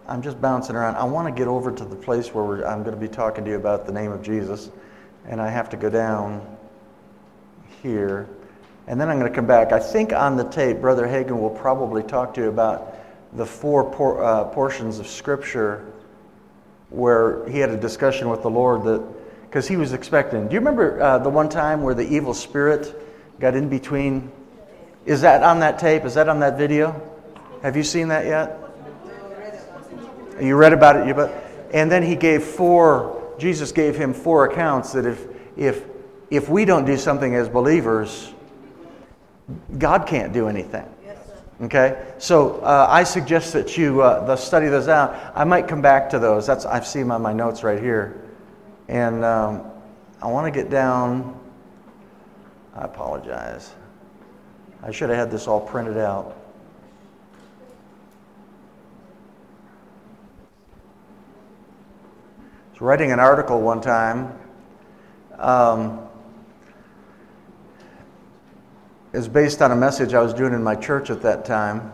I'm 0.08 0.22
just 0.22 0.42
bouncing 0.42 0.76
around. 0.76 0.96
I 0.96 1.04
want 1.04 1.28
to 1.28 1.38
get 1.38 1.48
over 1.50 1.72
to 1.72 1.84
the 1.84 1.96
place 1.96 2.34
where 2.34 2.66
I'm 2.66 2.82
going 2.82 2.96
to 2.96 3.00
be 3.00 3.10
talking 3.10 3.44
to 3.44 3.52
you 3.52 3.58
about 3.58 3.86
the 3.86 3.92
name 3.92 4.12
of 4.12 4.24
Jesus, 4.24 4.72
and 5.26 5.42
I 5.42 5.50
have 5.50 5.70
to 5.72 5.78
go 5.78 5.90
down 5.90 6.58
here, 7.84 8.30
and 8.88 9.00
then 9.00 9.10
I'm 9.10 9.20
going 9.20 9.30
to 9.30 9.36
come 9.36 9.48
back. 9.48 9.74
I 9.74 9.80
think 9.80 10.14
on 10.14 10.38
the 10.38 10.46
tape, 10.46 10.80
Brother 10.80 11.06
Hagin 11.06 11.40
will 11.42 11.50
probably 11.50 12.04
talk 12.04 12.34
to 12.36 12.42
you 12.42 12.48
about 12.48 12.97
the 13.34 13.46
four 13.46 13.90
por- 13.92 14.24
uh, 14.24 14.46
portions 14.46 15.00
of 15.00 15.08
Scripture 15.08 15.86
where 16.90 17.48
he 17.50 17.60
had 17.60 17.70
a 17.70 17.78
discussion 17.78 18.30
with 18.30 18.42
the 18.42 18.50
Lord 18.50 18.84
that, 18.84 19.04
because 19.44 19.68
he 19.68 19.76
was 19.76 19.94
expecting. 19.94 20.48
Do 20.48 20.54
you 20.54 20.60
remember 20.60 21.02
uh, 21.02 21.18
the 21.18 21.30
one 21.30 21.50
time 21.50 21.82
where 21.82 21.94
the 21.94 22.08
evil 22.08 22.34
spirit 22.34 22.96
got 23.40 23.56
in 23.56 23.70
between? 23.70 24.32
Is 25.06 25.22
that 25.22 25.44
on 25.44 25.60
that 25.60 25.80
tape? 25.80 26.06
Is 26.06 26.14
that 26.16 26.30
on 26.30 26.40
that 26.40 26.58
video? 26.58 27.02
Have 27.62 27.76
you 27.76 27.84
seen 27.84 28.08
that 28.10 28.26
yet? 28.26 28.60
You 30.40 30.56
read 30.56 30.74
about 30.74 31.08
it, 31.08 31.16
but 31.16 31.34
and 31.74 31.92
then 31.92 32.04
he 32.04 32.16
gave 32.16 32.44
four. 32.44 33.34
Jesus 33.40 33.72
gave 33.72 33.96
him 33.96 34.14
four 34.14 34.46
accounts 34.46 34.94
that 34.94 35.06
if 35.06 35.26
if 35.56 35.84
if 36.30 36.50
we 36.50 36.66
don't 36.66 36.86
do 36.86 36.98
something 36.98 37.34
as 37.34 37.50
believers, 37.50 38.34
God 39.78 40.06
can't 40.06 40.34
do 40.34 40.48
anything. 40.48 40.86
Okay, 41.60 42.06
so 42.20 42.60
uh, 42.60 42.86
I 42.88 43.04
suggest 43.04 43.52
that 43.54 43.80
you 43.80 44.02
uh, 44.04 44.36
study 44.36 44.68
those 44.68 44.88
out. 44.88 45.16
I 45.34 45.44
might 45.44 45.68
come 45.68 45.82
back 45.82 46.08
to 46.12 46.20
those. 46.20 46.46
That's 46.46 46.68
I 46.68 46.80
see 46.82 47.00
them 47.00 47.10
on 47.10 47.24
my 47.24 47.34
notes 47.34 47.64
right 47.64 47.82
here, 47.82 48.22
and 48.88 49.26
um, 49.26 49.66
I 50.22 50.28
want 50.28 50.54
to 50.54 50.62
get 50.62 50.70
down. 50.70 51.40
I 52.76 52.84
apologize. 52.84 53.74
I 54.84 54.92
should 54.92 55.10
have 55.10 55.18
had 55.18 55.32
this 55.32 55.48
all 55.48 55.60
printed 55.60 55.98
out. 55.98 56.38
I 62.68 62.72
was 62.72 62.82
writing 62.82 63.12
an 63.12 63.20
article 63.20 63.60
one 63.62 63.82
time. 63.82 64.38
Um, 65.40 66.07
is 69.14 69.28
based 69.28 69.62
on 69.62 69.72
a 69.72 69.76
message 69.76 70.14
I 70.14 70.22
was 70.22 70.34
doing 70.34 70.54
in 70.54 70.64
my 70.64 70.76
church 70.76 71.10
at 71.10 71.22
that 71.22 71.46
time. 71.46 71.92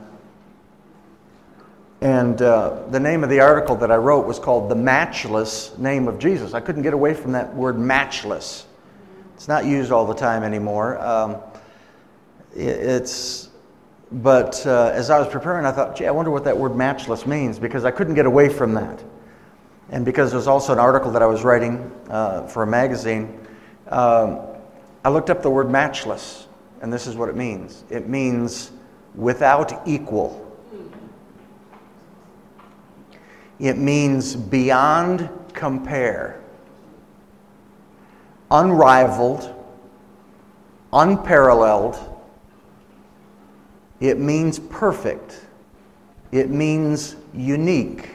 And 2.01 2.41
uh, 2.41 2.83
the 2.89 2.99
name 2.99 3.23
of 3.23 3.29
the 3.29 3.39
article 3.39 3.75
that 3.77 3.91
I 3.91 3.95
wrote 3.95 4.25
was 4.25 4.37
called 4.37 4.69
The 4.69 4.75
Matchless 4.75 5.77
Name 5.77 6.07
of 6.07 6.19
Jesus. 6.19 6.53
I 6.53 6.59
couldn't 6.59 6.81
get 6.81 6.93
away 6.93 7.13
from 7.13 7.31
that 7.31 7.55
word 7.55 7.79
matchless. 7.79 8.65
It's 9.35 9.47
not 9.47 9.65
used 9.65 9.91
all 9.91 10.05
the 10.05 10.13
time 10.13 10.43
anymore. 10.43 10.99
Um, 10.99 11.37
it's, 12.55 13.49
but 14.11 14.65
uh, 14.65 14.91
as 14.93 15.09
I 15.09 15.17
was 15.17 15.29
preparing, 15.29 15.65
I 15.65 15.71
thought, 15.71 15.95
gee, 15.95 16.05
I 16.05 16.11
wonder 16.11 16.29
what 16.29 16.43
that 16.43 16.57
word 16.57 16.75
matchless 16.75 17.25
means 17.25 17.57
because 17.57 17.85
I 17.85 17.91
couldn't 17.91 18.15
get 18.15 18.25
away 18.25 18.49
from 18.49 18.73
that. 18.73 19.01
And 19.89 20.03
because 20.03 20.31
there's 20.31 20.47
also 20.47 20.73
an 20.73 20.79
article 20.79 21.11
that 21.11 21.21
I 21.21 21.25
was 21.25 21.43
writing 21.43 21.89
uh, 22.09 22.47
for 22.47 22.63
a 22.63 22.67
magazine, 22.67 23.39
um, 23.87 24.41
I 25.05 25.09
looked 25.09 25.29
up 25.29 25.41
the 25.41 25.49
word 25.49 25.69
matchless 25.69 26.47
and 26.83 26.91
this 26.91 27.07
is 27.07 27.15
what 27.15 27.29
it 27.29 27.35
means 27.35 27.85
it 27.89 28.07
means 28.07 28.71
without 29.15 29.87
equal. 29.87 30.39
It 33.59 33.77
means 33.77 34.35
beyond 34.35 35.29
compare, 35.53 36.41
unrivaled, 38.51 39.53
unparalleled. 40.91 41.97
It 44.01 44.19
means 44.19 44.59
perfect. 44.59 45.45
It 46.33 46.49
means 46.49 47.15
unique, 47.33 48.09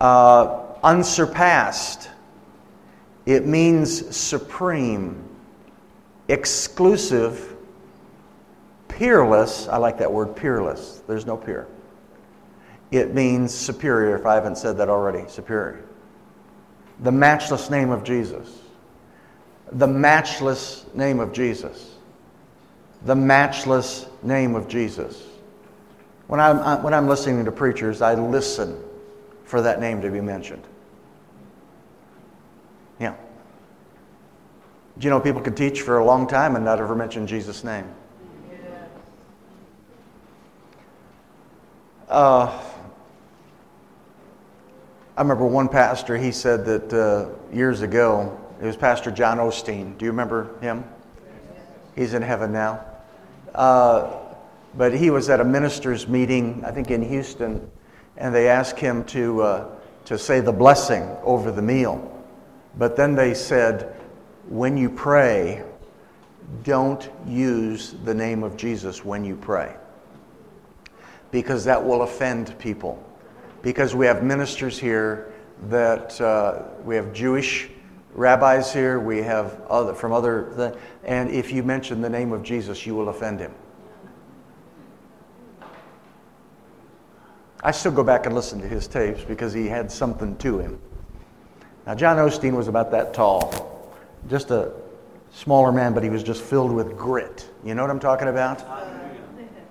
uh, 0.00 0.62
unsurpassed. 0.82 2.08
It 3.26 3.44
means 3.44 4.16
supreme 4.16 5.25
exclusive, 6.28 7.56
peerless. 8.88 9.68
I 9.68 9.76
like 9.76 9.98
that 9.98 10.12
word, 10.12 10.36
peerless. 10.36 11.02
There's 11.06 11.26
no 11.26 11.36
peer. 11.36 11.66
It 12.90 13.14
means 13.14 13.52
superior, 13.52 14.16
if 14.16 14.26
I 14.26 14.34
haven't 14.34 14.58
said 14.58 14.78
that 14.78 14.88
already, 14.88 15.28
superior. 15.28 15.84
The 17.00 17.12
matchless 17.12 17.68
name 17.68 17.90
of 17.90 18.04
Jesus. 18.04 18.60
The 19.72 19.86
matchless 19.86 20.86
name 20.94 21.20
of 21.20 21.32
Jesus. 21.32 21.94
The 23.04 23.16
matchless 23.16 24.06
name 24.22 24.54
of 24.54 24.68
Jesus. 24.68 25.22
When 26.28 26.40
I'm, 26.40 26.58
uh, 26.58 26.80
when 26.82 26.94
I'm 26.94 27.06
listening 27.06 27.44
to 27.44 27.52
preachers, 27.52 28.02
I 28.02 28.14
listen 28.14 28.82
for 29.44 29.60
that 29.62 29.80
name 29.80 30.00
to 30.02 30.10
be 30.10 30.20
mentioned. 30.20 30.62
Yeah. 32.98 33.14
Do 34.98 35.04
you 35.04 35.10
know 35.10 35.20
people 35.20 35.42
can 35.42 35.54
teach 35.54 35.82
for 35.82 35.98
a 35.98 36.04
long 36.04 36.26
time 36.26 36.56
and 36.56 36.64
not 36.64 36.78
ever 36.78 36.94
mention 36.94 37.26
Jesus' 37.26 37.62
name? 37.62 37.86
Uh, 42.08 42.62
I 45.16 45.20
remember 45.20 45.44
one 45.44 45.68
pastor, 45.68 46.16
he 46.16 46.30
said 46.30 46.64
that 46.64 46.92
uh, 46.92 47.54
years 47.54 47.82
ago, 47.82 48.40
it 48.60 48.64
was 48.64 48.76
Pastor 48.76 49.10
John 49.10 49.38
Osteen. 49.38 49.98
Do 49.98 50.04
you 50.04 50.12
remember 50.12 50.58
him? 50.60 50.84
He's 51.94 52.14
in 52.14 52.22
heaven 52.22 52.52
now. 52.52 52.84
Uh, 53.54 54.18
but 54.76 54.94
he 54.94 55.10
was 55.10 55.28
at 55.28 55.40
a 55.40 55.44
minister's 55.44 56.06
meeting, 56.06 56.62
I 56.64 56.70
think 56.70 56.90
in 56.90 57.02
Houston, 57.02 57.70
and 58.16 58.34
they 58.34 58.48
asked 58.48 58.78
him 58.78 59.04
to, 59.04 59.42
uh, 59.42 59.68
to 60.04 60.18
say 60.18 60.40
the 60.40 60.52
blessing 60.52 61.02
over 61.22 61.50
the 61.50 61.62
meal. 61.62 62.12
But 62.78 62.96
then 62.96 63.14
they 63.14 63.34
said, 63.34 63.95
when 64.48 64.76
you 64.76 64.88
pray, 64.88 65.64
don't 66.62 67.10
use 67.26 67.94
the 68.04 68.14
name 68.14 68.42
of 68.42 68.56
Jesus 68.56 69.04
when 69.04 69.24
you 69.24 69.36
pray 69.36 69.74
because 71.30 71.64
that 71.64 71.84
will 71.84 72.02
offend 72.02 72.56
people. 72.58 73.02
Because 73.62 73.94
we 73.94 74.06
have 74.06 74.22
ministers 74.22 74.78
here 74.78 75.32
that 75.68 76.20
uh, 76.20 76.62
we 76.84 76.94
have 76.96 77.12
Jewish 77.12 77.68
rabbis 78.14 78.72
here, 78.72 79.00
we 79.00 79.18
have 79.18 79.60
other 79.68 79.92
from 79.92 80.12
other, 80.12 80.78
and 81.04 81.30
if 81.30 81.52
you 81.52 81.62
mention 81.62 82.00
the 82.00 82.08
name 82.08 82.32
of 82.32 82.42
Jesus, 82.42 82.86
you 82.86 82.94
will 82.94 83.08
offend 83.08 83.40
him. 83.40 83.52
I 87.62 87.72
still 87.72 87.92
go 87.92 88.04
back 88.04 88.26
and 88.26 88.34
listen 88.34 88.60
to 88.60 88.68
his 88.68 88.86
tapes 88.86 89.24
because 89.24 89.52
he 89.52 89.66
had 89.66 89.90
something 89.90 90.36
to 90.38 90.58
him. 90.58 90.78
Now, 91.86 91.94
John 91.94 92.16
Osteen 92.16 92.52
was 92.56 92.68
about 92.68 92.92
that 92.92 93.12
tall 93.12 93.75
just 94.28 94.50
a 94.50 94.72
smaller 95.30 95.72
man, 95.72 95.94
but 95.94 96.02
he 96.02 96.10
was 96.10 96.22
just 96.22 96.42
filled 96.42 96.72
with 96.72 96.96
grit. 96.96 97.48
You 97.64 97.74
know 97.74 97.82
what 97.82 97.90
I'm 97.90 98.00
talking 98.00 98.28
about? 98.28 98.64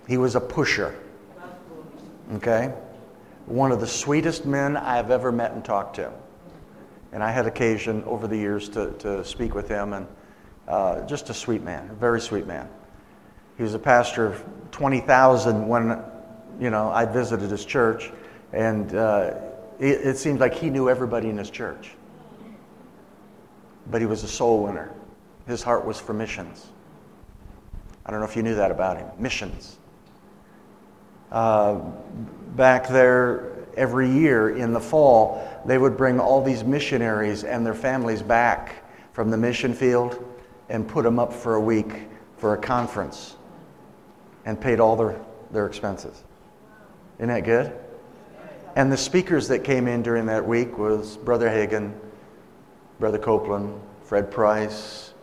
He 0.07 0.17
was 0.17 0.35
a 0.35 0.39
pusher. 0.41 0.95
Okay? 2.33 2.73
One 3.45 3.71
of 3.71 3.79
the 3.79 3.87
sweetest 3.87 4.45
men 4.45 4.77
I've 4.77 5.11
ever 5.11 5.31
met 5.31 5.51
and 5.51 5.63
talked 5.63 5.95
to. 5.97 6.11
And 7.11 7.23
I 7.23 7.31
had 7.31 7.47
occasion 7.47 8.03
over 8.05 8.27
the 8.27 8.37
years 8.37 8.69
to, 8.69 8.91
to 8.99 9.23
speak 9.23 9.55
with 9.55 9.67
him, 9.67 9.93
and 9.93 10.07
uh, 10.67 11.01
just 11.05 11.29
a 11.29 11.33
sweet 11.33 11.63
man, 11.63 11.89
a 11.89 11.93
very 11.93 12.19
sweet 12.19 12.45
man. 12.45 12.67
He 13.57 13.63
was 13.63 13.73
a 13.73 13.79
pastor 13.79 14.25
of 14.25 14.43
20,000 14.71 15.67
when, 15.67 16.01
you 16.59 16.69
know, 16.69 16.89
I 16.89 17.05
visited 17.05 17.49
his 17.49 17.63
church, 17.63 18.11
and 18.51 18.93
uh, 18.93 19.35
it, 19.79 20.01
it 20.05 20.17
seemed 20.17 20.39
like 20.39 20.53
he 20.53 20.69
knew 20.69 20.89
everybody 20.89 21.29
in 21.29 21.37
his 21.37 21.49
church 21.49 21.91
but 23.89 24.01
he 24.01 24.07
was 24.07 24.23
a 24.23 24.27
soul 24.27 24.63
winner. 24.63 24.91
His 25.47 25.61
heart 25.61 25.85
was 25.85 25.99
for 25.99 26.13
missions. 26.13 26.67
I 28.05 28.11
don't 28.11 28.19
know 28.19 28.25
if 28.25 28.35
you 28.35 28.43
knew 28.43 28.55
that 28.55 28.71
about 28.71 28.97
him. 28.97 29.07
Missions. 29.17 29.77
Uh, 31.31 31.79
back 32.55 32.87
there, 32.87 33.51
every 33.75 34.09
year 34.09 34.55
in 34.55 34.73
the 34.73 34.79
fall, 34.79 35.47
they 35.65 35.77
would 35.77 35.97
bring 35.97 36.19
all 36.19 36.41
these 36.43 36.63
missionaries 36.63 37.43
and 37.43 37.65
their 37.65 37.73
families 37.73 38.21
back 38.21 38.83
from 39.13 39.31
the 39.31 39.37
mission 39.37 39.73
field 39.73 40.23
and 40.69 40.87
put 40.87 41.03
them 41.03 41.19
up 41.19 41.33
for 41.33 41.55
a 41.55 41.61
week 41.61 42.07
for 42.37 42.53
a 42.53 42.57
conference 42.57 43.35
and 44.45 44.59
paid 44.59 44.79
all 44.79 44.95
their, 44.95 45.19
their 45.51 45.65
expenses. 45.65 46.23
Isn't 47.17 47.29
that 47.29 47.43
good? 47.43 47.73
And 48.75 48.91
the 48.91 48.97
speakers 48.97 49.47
that 49.47 49.63
came 49.63 49.87
in 49.87 50.03
during 50.03 50.25
that 50.25 50.45
week 50.45 50.77
was 50.77 51.17
Brother 51.17 51.49
Hagin, 51.49 51.93
Brother 52.99 53.17
Copeland, 53.17 53.81
Fred 54.03 54.31
Price, 54.31 55.13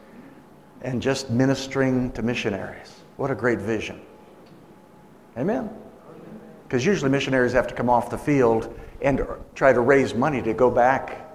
and 0.82 1.00
just 1.00 1.30
ministering 1.30 2.10
to 2.12 2.22
missionaries. 2.22 3.00
What 3.16 3.30
a 3.30 3.34
great 3.34 3.60
vision. 3.60 4.00
Amen. 5.38 5.70
Because 6.64 6.84
usually 6.84 7.10
missionaries 7.10 7.52
have 7.52 7.66
to 7.68 7.74
come 7.74 7.88
off 7.88 8.10
the 8.10 8.18
field 8.18 8.78
and 9.00 9.22
try 9.54 9.72
to 9.72 9.80
raise 9.80 10.14
money 10.14 10.42
to 10.42 10.52
go 10.52 10.70
back. 10.70 11.28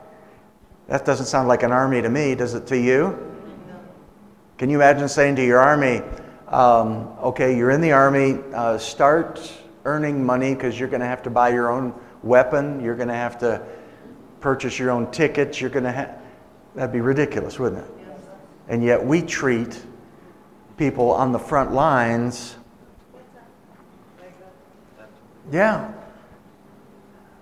That 0.88 1.06
doesn't 1.06 1.26
sound 1.26 1.47
like 1.47 1.63
an 1.63 1.71
army 1.71 2.02
to 2.02 2.10
me, 2.10 2.36
does 2.36 2.54
it 2.54 2.67
to 2.67 2.78
you? 2.78 3.17
Can 4.58 4.69
you 4.69 4.78
imagine 4.78 5.08
saying 5.08 5.36
to 5.36 5.45
your 5.45 5.60
army, 5.60 6.02
um, 6.47 7.13
okay, 7.21 7.56
you're 7.56 7.71
in 7.71 7.82
the 7.82 7.91
army, 7.91 8.39
uh, 8.54 8.78
start 8.78 9.52
earning 9.86 10.26
money 10.26 10.54
because 10.54 10.80
you're 10.80 10.89
going 10.89 11.02
to 11.02 11.08
have 11.08 11.21
to 11.23 11.30
buy 11.30 11.50
your 11.50 11.71
own 11.71 11.93
weapon, 12.23 12.80
you're 12.80 12.95
going 12.95 13.08
to 13.08 13.13
have 13.13 13.38
to 13.39 13.62
purchase 14.39 14.80
your 14.80 14.91
own 14.91 15.12
tickets, 15.12 15.62
you're 15.62 15.69
going 15.69 15.84
to 15.84 15.91
have 15.91 16.19
That'd 16.78 16.94
be 16.94 17.02
ridiculous, 17.02 17.58
wouldn't 17.58 17.84
it? 17.84 17.92
And 18.68 18.84
yet 18.84 19.04
we 19.04 19.24
treat 19.24 19.82
people 20.78 21.10
on 21.10 21.32
the 21.32 21.40
front 21.40 21.74
lines. 21.74 22.56
Yeah. 25.52 25.92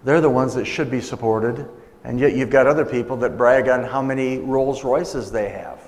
They're 0.06 0.22
the 0.22 0.30
ones 0.30 0.56
that 0.56 0.64
should 0.64 0.90
be 0.90 1.02
supported. 1.02 1.68
And 2.06 2.18
yet 2.18 2.34
you've 2.34 2.50
got 2.50 2.66
other 2.66 2.86
people 2.86 3.18
that 3.18 3.38
brag 3.38 3.68
on 3.68 3.84
how 3.84 4.02
many 4.02 4.38
Rolls 4.38 4.86
Royces 4.86 5.34
they 5.34 5.50
have. 5.50 5.82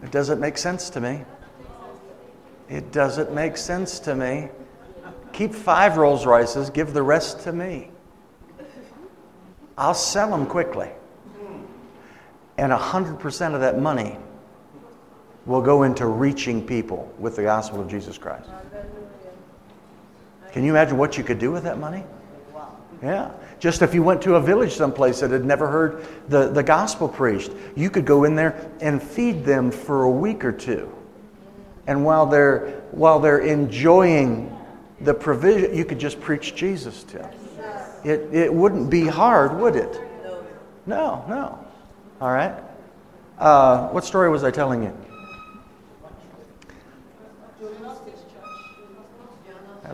It 0.00 0.12
doesn't 0.12 0.38
make 0.38 0.56
sense 0.56 0.90
to 0.90 1.00
me. 1.00 1.24
It 2.68 2.92
doesn't 2.92 3.34
make 3.34 3.56
sense 3.56 3.98
to 4.00 4.14
me. 4.14 4.48
Keep 5.32 5.54
five 5.54 5.96
Rolls 5.96 6.24
Royces, 6.24 6.70
give 6.70 6.94
the 6.94 7.02
rest 7.02 7.40
to 7.40 7.52
me. 7.52 7.90
I'll 9.76 9.94
sell 9.94 10.30
them 10.30 10.46
quickly. 10.46 10.90
And 12.56 12.72
100% 12.72 13.54
of 13.54 13.60
that 13.60 13.80
money 13.80 14.16
will 15.46 15.60
go 15.60 15.82
into 15.82 16.06
reaching 16.06 16.64
people 16.64 17.12
with 17.18 17.36
the 17.36 17.42
gospel 17.42 17.80
of 17.80 17.88
Jesus 17.88 18.16
Christ. 18.16 18.48
Can 20.52 20.64
you 20.64 20.70
imagine 20.70 20.96
what 20.96 21.18
you 21.18 21.24
could 21.24 21.38
do 21.38 21.50
with 21.50 21.64
that 21.64 21.78
money? 21.78 22.04
Yeah. 23.02 23.32
Just 23.58 23.82
if 23.82 23.92
you 23.92 24.02
went 24.02 24.22
to 24.22 24.36
a 24.36 24.40
village 24.40 24.72
someplace 24.72 25.20
that 25.20 25.30
had 25.30 25.44
never 25.44 25.68
heard 25.68 26.06
the, 26.28 26.48
the 26.48 26.62
gospel 26.62 27.08
preached, 27.08 27.50
you 27.74 27.90
could 27.90 28.04
go 28.04 28.24
in 28.24 28.34
there 28.34 28.70
and 28.80 29.02
feed 29.02 29.44
them 29.44 29.70
for 29.70 30.04
a 30.04 30.10
week 30.10 30.44
or 30.44 30.52
two. 30.52 30.92
And 31.86 32.04
while 32.04 32.26
they're, 32.26 32.82
while 32.92 33.20
they're 33.20 33.40
enjoying 33.40 34.56
the 35.00 35.12
provision, 35.12 35.76
you 35.76 35.84
could 35.84 35.98
just 35.98 36.20
preach 36.20 36.54
Jesus 36.54 37.02
to 37.04 37.18
them. 37.18 37.34
It, 38.04 38.34
it 38.34 38.52
wouldn't 38.52 38.90
be 38.90 39.06
hard, 39.06 39.58
would 39.58 39.76
it? 39.76 40.00
No, 40.86 41.24
no. 41.28 41.58
All 42.20 42.30
right. 42.30 42.54
Uh, 43.38 43.88
what 43.88 44.04
story 44.04 44.28
was 44.28 44.44
I 44.44 44.50
telling 44.50 44.82
you? 44.82 44.96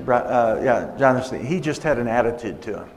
Uh, 0.06 0.60
yeah, 0.62 0.94
Jonathan. 0.98 1.44
He 1.44 1.60
just 1.60 1.82
had 1.82 1.98
an 1.98 2.08
attitude 2.08 2.62
to 2.62 2.78
him. 2.80 2.90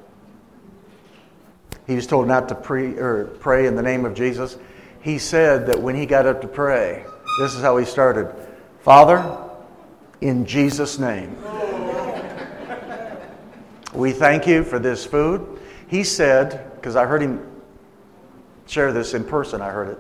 He 1.86 1.96
was 1.96 2.08
told 2.08 2.28
not 2.28 2.50
to 2.50 2.56
pre, 2.56 2.98
or 2.98 3.26
pray 3.40 3.68
in 3.68 3.76
the 3.76 3.82
name 3.82 4.06
of 4.06 4.14
Jesus. 4.14 4.58
He 5.02 5.20
said 5.20 5.68
that 5.68 5.82
when 5.82 5.96
he 5.96 6.06
got 6.06 6.26
up 6.26 6.42
to 6.42 6.48
pray, 6.48 7.06
this 7.40 7.56
is 7.56 7.62
how 7.62 7.78
he 7.78 7.86
started 7.86 8.34
Father, 8.82 9.38
in 10.22 10.46
Jesus' 10.46 11.00
name, 11.00 11.36
we 13.94 14.12
thank 14.12 14.48
you 14.48 14.64
for 14.64 14.80
this 14.80 15.06
food. 15.06 15.60
He 15.88 16.04
said, 16.04 16.72
because 16.76 16.96
I 16.96 17.06
heard 17.06 17.22
him 17.22 17.46
share 18.66 18.92
this 18.92 19.14
in 19.14 19.24
person, 19.24 19.62
I 19.62 19.70
heard 19.70 19.90
it. 19.90 20.00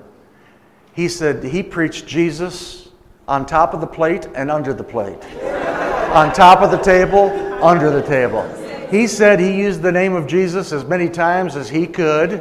He 0.93 1.07
said 1.07 1.43
he 1.43 1.63
preached 1.63 2.07
Jesus 2.07 2.89
on 3.27 3.45
top 3.45 3.73
of 3.73 3.81
the 3.81 3.87
plate 3.87 4.27
and 4.35 4.51
under 4.51 4.73
the 4.73 4.83
plate, 4.83 5.23
on 6.13 6.33
top 6.33 6.61
of 6.61 6.71
the 6.71 6.77
table, 6.77 7.29
under 7.63 7.89
the 7.89 8.01
table. 8.01 8.43
He 8.89 9.07
said 9.07 9.39
he 9.39 9.57
used 9.57 9.81
the 9.81 9.91
name 9.91 10.13
of 10.13 10.27
Jesus 10.27 10.71
as 10.71 10.85
many 10.85 11.09
times 11.09 11.55
as 11.55 11.69
he 11.69 11.87
could. 11.87 12.31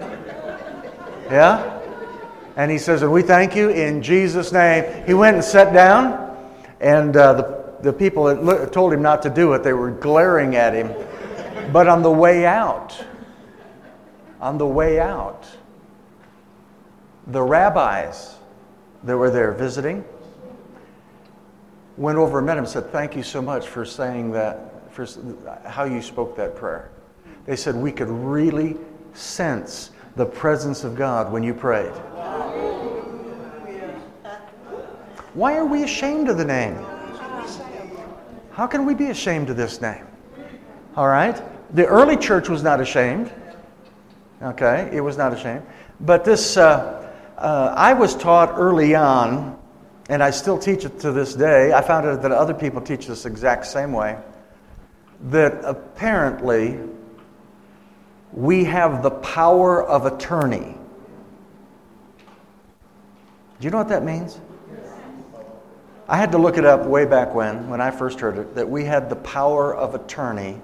Yeah? 1.31 1.81
And 2.57 2.71
he 2.71 2.77
says, 2.77 3.03
and 3.03 3.11
we 3.11 3.23
thank 3.23 3.57
you 3.57 3.71
in 3.71 4.03
Jesus' 4.03 4.53
name. 4.53 5.07
He 5.07 5.15
went 5.15 5.37
and 5.37 5.45
sat 5.45 5.73
down, 5.73 6.37
and 6.81 7.17
uh, 7.17 7.33
the, 7.33 7.75
the 7.81 7.93
people 7.93 8.25
that 8.25 8.73
told 8.73 8.93
him 8.93 9.01
not 9.01 9.23
to 9.23 9.31
do 9.31 9.55
it, 9.55 9.63
they 9.63 9.73
were 9.73 9.91
glaring 9.91 10.57
at 10.57 10.75
him. 10.75 10.93
But 11.71 11.89
on 11.89 12.03
the 12.03 12.11
way 12.11 12.47
out, 12.47 13.05
on 14.41 14.59
the 14.59 14.67
way 14.67 14.99
out, 14.99 15.47
the 17.27 17.43
rabbis 17.43 18.37
that 19.05 19.17
were 19.17 19.31
there 19.31 19.53
visiting 19.53 20.05
went 21.97 22.19
over 22.19 22.39
and 22.39 22.47
met 22.47 22.57
him 22.57 22.65
and 22.65 22.73
said, 22.73 22.91
Thank 22.91 23.15
you 23.15 23.23
so 23.23 23.41
much 23.41 23.69
for 23.69 23.85
saying 23.85 24.33
that 24.33 24.91
for 24.93 25.07
how 25.65 25.85
you 25.85 26.03
spoke 26.03 26.37
that 26.37 26.57
prayer. 26.57 26.91
They 27.47 27.57
said 27.57 27.75
we 27.75 27.93
could 27.93 28.09
really 28.09 28.77
sense 29.15 29.91
the 30.17 30.27
presence 30.27 30.85
of 30.85 30.97
God 30.97 31.33
when 31.33 31.43
you 31.43 31.55
prayed. 31.55 31.93
Why 35.35 35.57
are 35.57 35.65
we 35.65 35.83
ashamed 35.83 36.29
of 36.29 36.37
the 36.37 36.45
name? 36.45 36.77
How 38.53 38.67
can 38.67 38.85
we 38.85 38.95
be 38.95 39.07
ashamed 39.07 39.49
of 39.49 39.57
this 39.57 39.81
name? 39.81 40.07
All 40.97 41.09
right? 41.09 41.41
The 41.75 41.87
early 41.87 42.17
church 42.17 42.49
was 42.49 42.63
not 42.63 42.81
ashamed. 42.81 43.33
Okay? 44.43 44.91
It 44.93 45.01
was 45.01 45.17
not 45.17 45.33
ashamed. 45.33 45.63
But 46.01 46.25
this, 46.25 46.57
uh, 46.57 47.11
uh, 47.39 47.75
I 47.77 47.93
was 47.95 48.15
taught 48.15 48.59
early 48.59 48.95
on, 48.95 49.59
and 50.09 50.23
I 50.23 50.31
still 50.31 50.59
teach 50.59 50.85
it 50.85 51.01
to 51.01 51.13
this 51.13 51.35
day. 51.35 51.73
I 51.73 51.81
found 51.81 52.07
out 52.07 52.23
that 52.23 52.33
other 52.33 52.55
people 52.55 52.81
teach 52.81 53.07
this 53.07 53.25
exact 53.25 53.67
same 53.67 53.93
way 53.93 54.19
that 55.31 55.65
apparently 55.65 56.79
we 58.33 58.65
have 58.65 59.03
the 59.03 59.11
power 59.11 59.83
of 59.83 60.07
attorney. 60.07 60.77
Do 63.61 63.65
you 63.67 63.71
know 63.71 63.79
what 63.79 63.91
that 63.91 64.05
means? 64.05 64.41
I 66.09 66.17
had 66.17 66.33
to 66.33 66.39
look 66.39 66.59
it 66.59 66.65
up 66.65 66.85
way 66.85 67.05
back 67.05 67.35
when, 67.35 67.69
when 67.71 67.81
I 67.81 67.93
first 67.93 68.19
heard 68.21 68.37
it, 68.37 68.57
that 68.57 68.69
we 68.69 68.85
had 68.85 69.09
the 69.09 69.17
power 69.17 69.75
of 69.75 69.95
attorney. 69.95 70.61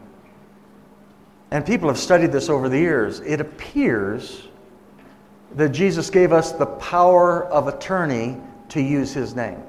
And 1.50 1.64
people 1.64 1.88
have 1.88 1.98
studied 1.98 2.32
this 2.32 2.48
over 2.48 2.68
the 2.68 2.78
years. 2.78 3.20
It 3.20 3.40
appears 3.40 4.42
that 5.54 5.70
Jesus 5.70 6.10
gave 6.10 6.32
us 6.32 6.52
the 6.52 6.66
power 6.66 7.46
of 7.46 7.68
attorney 7.68 8.36
to 8.70 8.82
use 8.82 9.12
his 9.12 9.34
name. 9.34 9.62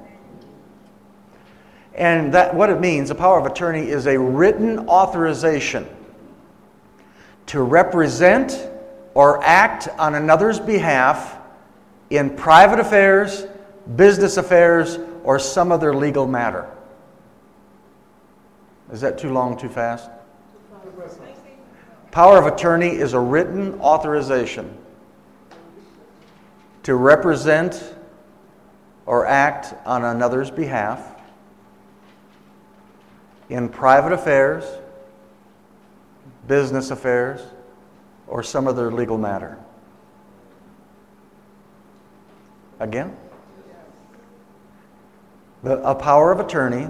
And 1.96 2.34
that, 2.34 2.54
what 2.54 2.70
it 2.70 2.80
means, 2.80 3.10
the 3.10 3.16
power 3.16 3.40
of 3.40 3.46
attorney, 3.46 3.88
is 3.88 4.08
a 4.08 4.18
written 4.18 4.88
authorization 4.90 5.88
to 7.48 7.62
represent 7.62 8.70
or 9.14 9.44
act 9.44 9.88
on 9.98 10.16
another's 10.16 10.60
behalf 10.60 11.38
in 12.10 12.36
private 12.36 12.80
affairs, 12.80 13.46
business 13.96 14.38
affairs, 14.38 15.00
or 15.24 15.40
some 15.40 15.72
other 15.72 15.94
legal 15.96 16.28
matter. 16.28 16.70
Is 18.92 19.02
that 19.02 19.18
too 19.18 19.32
long, 19.32 19.58
too 19.58 19.70
fast? 19.70 20.10
Power 22.12 22.38
of 22.38 22.48
attorney 22.48 22.90
is 22.90 23.14
a 23.14 23.20
written 23.20 23.80
authorization 23.80 24.76
to 26.84 26.96
represent 26.96 27.94
or 29.06 29.26
act 29.28 29.76
on 29.86 30.04
another's 30.04 30.50
behalf 30.50 31.16
in 33.50 33.70
private 33.70 34.12
affairs, 34.12 34.64
business 36.48 36.90
affairs, 36.90 37.42
or 38.28 38.42
some 38.42 38.68
other 38.68 38.92
legal 38.92 39.18
matter. 39.18 39.58
Again? 42.80 43.16
The, 45.64 45.80
a 45.84 45.94
power 45.94 46.32
of 46.32 46.40
attorney 46.40 46.88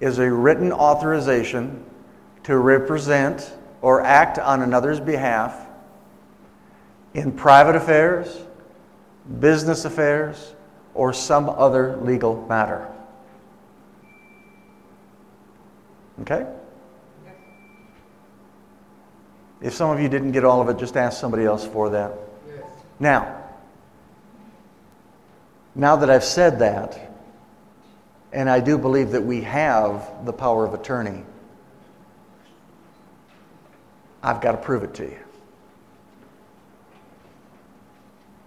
is 0.00 0.18
a 0.18 0.32
written 0.32 0.72
authorization 0.72 1.84
to 2.44 2.56
represent 2.56 3.52
or 3.80 4.00
act 4.02 4.38
on 4.38 4.62
another's 4.62 5.00
behalf 5.00 5.66
in 7.14 7.32
private 7.32 7.76
affairs, 7.76 8.38
business 9.40 9.84
affairs, 9.84 10.54
or 10.94 11.12
some 11.12 11.48
other 11.48 11.96
legal 11.98 12.46
matter. 12.48 12.88
Okay? 16.22 16.46
If 19.60 19.74
some 19.74 19.90
of 19.90 20.00
you 20.00 20.08
didn't 20.08 20.32
get 20.32 20.44
all 20.44 20.60
of 20.60 20.68
it, 20.68 20.78
just 20.78 20.96
ask 20.96 21.20
somebody 21.20 21.44
else 21.44 21.66
for 21.66 21.90
that. 21.90 22.12
Yes. 22.48 22.64
Now, 23.00 23.44
now 25.74 25.96
that 25.96 26.10
I've 26.10 26.24
said 26.24 26.60
that, 26.60 27.12
and 28.32 28.48
I 28.48 28.60
do 28.60 28.78
believe 28.78 29.12
that 29.12 29.24
we 29.24 29.42
have 29.42 30.24
the 30.24 30.32
power 30.32 30.64
of 30.64 30.74
attorney, 30.74 31.24
I've 34.22 34.40
got 34.40 34.52
to 34.52 34.58
prove 34.58 34.82
it 34.82 34.94
to 34.94 35.04
you. 35.04 35.18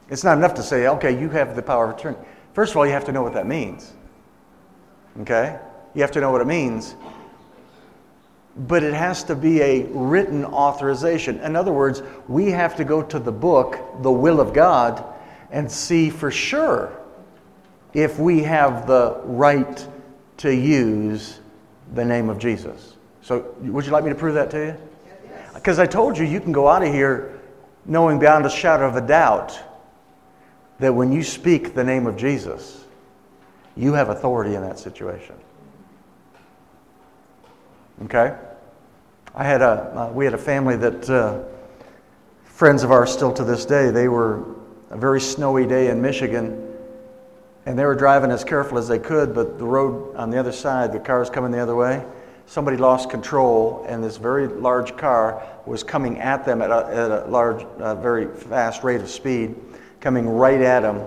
It's 0.09 0.23
not 0.23 0.37
enough 0.37 0.53
to 0.55 0.63
say, 0.63 0.87
okay, 0.87 1.19
you 1.19 1.29
have 1.29 1.55
the 1.55 1.61
power 1.61 1.89
of 1.89 1.97
attorney. 1.97 2.17
First 2.53 2.71
of 2.71 2.77
all, 2.77 2.85
you 2.85 2.91
have 2.91 3.05
to 3.05 3.11
know 3.11 3.23
what 3.23 3.33
that 3.33 3.47
means. 3.47 3.93
Okay? 5.21 5.57
You 5.93 6.01
have 6.01 6.11
to 6.11 6.21
know 6.21 6.31
what 6.31 6.41
it 6.41 6.47
means 6.47 6.95
but 8.55 8.83
it 8.83 8.93
has 8.93 9.23
to 9.23 9.35
be 9.35 9.61
a 9.61 9.83
written 9.87 10.43
authorization. 10.45 11.39
In 11.39 11.55
other 11.55 11.71
words, 11.71 12.03
we 12.27 12.51
have 12.51 12.75
to 12.77 12.83
go 12.83 13.01
to 13.01 13.19
the 13.19 13.31
book, 13.31 13.79
the 14.01 14.11
will 14.11 14.41
of 14.41 14.53
God, 14.53 15.03
and 15.51 15.71
see 15.71 16.09
for 16.09 16.31
sure 16.31 16.97
if 17.93 18.19
we 18.19 18.41
have 18.43 18.87
the 18.87 19.21
right 19.23 19.87
to 20.37 20.53
use 20.53 21.39
the 21.93 22.03
name 22.03 22.29
of 22.29 22.39
Jesus. 22.39 22.95
So, 23.21 23.53
would 23.61 23.85
you 23.85 23.91
like 23.91 24.03
me 24.03 24.09
to 24.09 24.15
prove 24.15 24.33
that 24.33 24.49
to 24.51 24.57
you? 24.57 24.77
Because 25.53 25.79
I 25.79 25.85
told 25.85 26.17
you, 26.17 26.25
you 26.25 26.39
can 26.39 26.51
go 26.51 26.67
out 26.67 26.83
of 26.83 26.93
here 26.93 27.39
knowing 27.85 28.19
beyond 28.19 28.45
a 28.45 28.49
shadow 28.49 28.87
of 28.87 28.95
a 28.95 29.01
doubt 29.01 29.59
that 30.79 30.93
when 30.93 31.11
you 31.11 31.23
speak 31.23 31.73
the 31.73 31.83
name 31.83 32.07
of 32.07 32.15
Jesus, 32.17 32.85
you 33.75 33.93
have 33.93 34.09
authority 34.09 34.55
in 34.55 34.61
that 34.61 34.79
situation. 34.79 35.35
Okay? 38.05 38.35
I 39.33 39.43
had 39.43 39.61
a, 39.61 40.09
uh, 40.09 40.11
we 40.11 40.25
had 40.25 40.33
a 40.33 40.39
family 40.39 40.75
that, 40.77 41.09
uh, 41.09 41.43
friends 42.43 42.83
of 42.83 42.91
ours 42.91 43.11
still 43.11 43.31
to 43.33 43.43
this 43.43 43.65
day, 43.65 43.91
they 43.91 44.07
were 44.07 44.43
a 44.89 44.97
very 44.97 45.21
snowy 45.21 45.65
day 45.65 45.89
in 45.89 46.01
Michigan, 46.01 46.75
and 47.65 47.77
they 47.77 47.85
were 47.85 47.95
driving 47.95 48.31
as 48.31 48.43
careful 48.43 48.77
as 48.77 48.87
they 48.87 48.99
could, 48.99 49.33
but 49.33 49.57
the 49.57 49.65
road 49.65 50.15
on 50.15 50.29
the 50.29 50.37
other 50.37 50.51
side, 50.51 50.91
the 50.91 50.99
cars 50.99 51.29
coming 51.29 51.51
the 51.51 51.59
other 51.59 51.75
way, 51.75 52.03
somebody 52.51 52.75
lost 52.75 53.09
control, 53.09 53.85
and 53.87 54.03
this 54.03 54.17
very 54.17 54.45
large 54.45 54.97
car 54.97 55.41
was 55.65 55.83
coming 55.83 56.19
at 56.19 56.45
them 56.45 56.61
at 56.61 56.69
a, 56.69 56.85
at 56.87 57.09
a 57.09 57.25
large, 57.29 57.63
uh, 57.79 57.95
very 57.95 58.27
fast 58.27 58.83
rate 58.83 58.99
of 58.99 59.09
speed, 59.09 59.55
coming 60.01 60.27
right 60.27 60.59
at 60.59 60.81
them. 60.81 61.01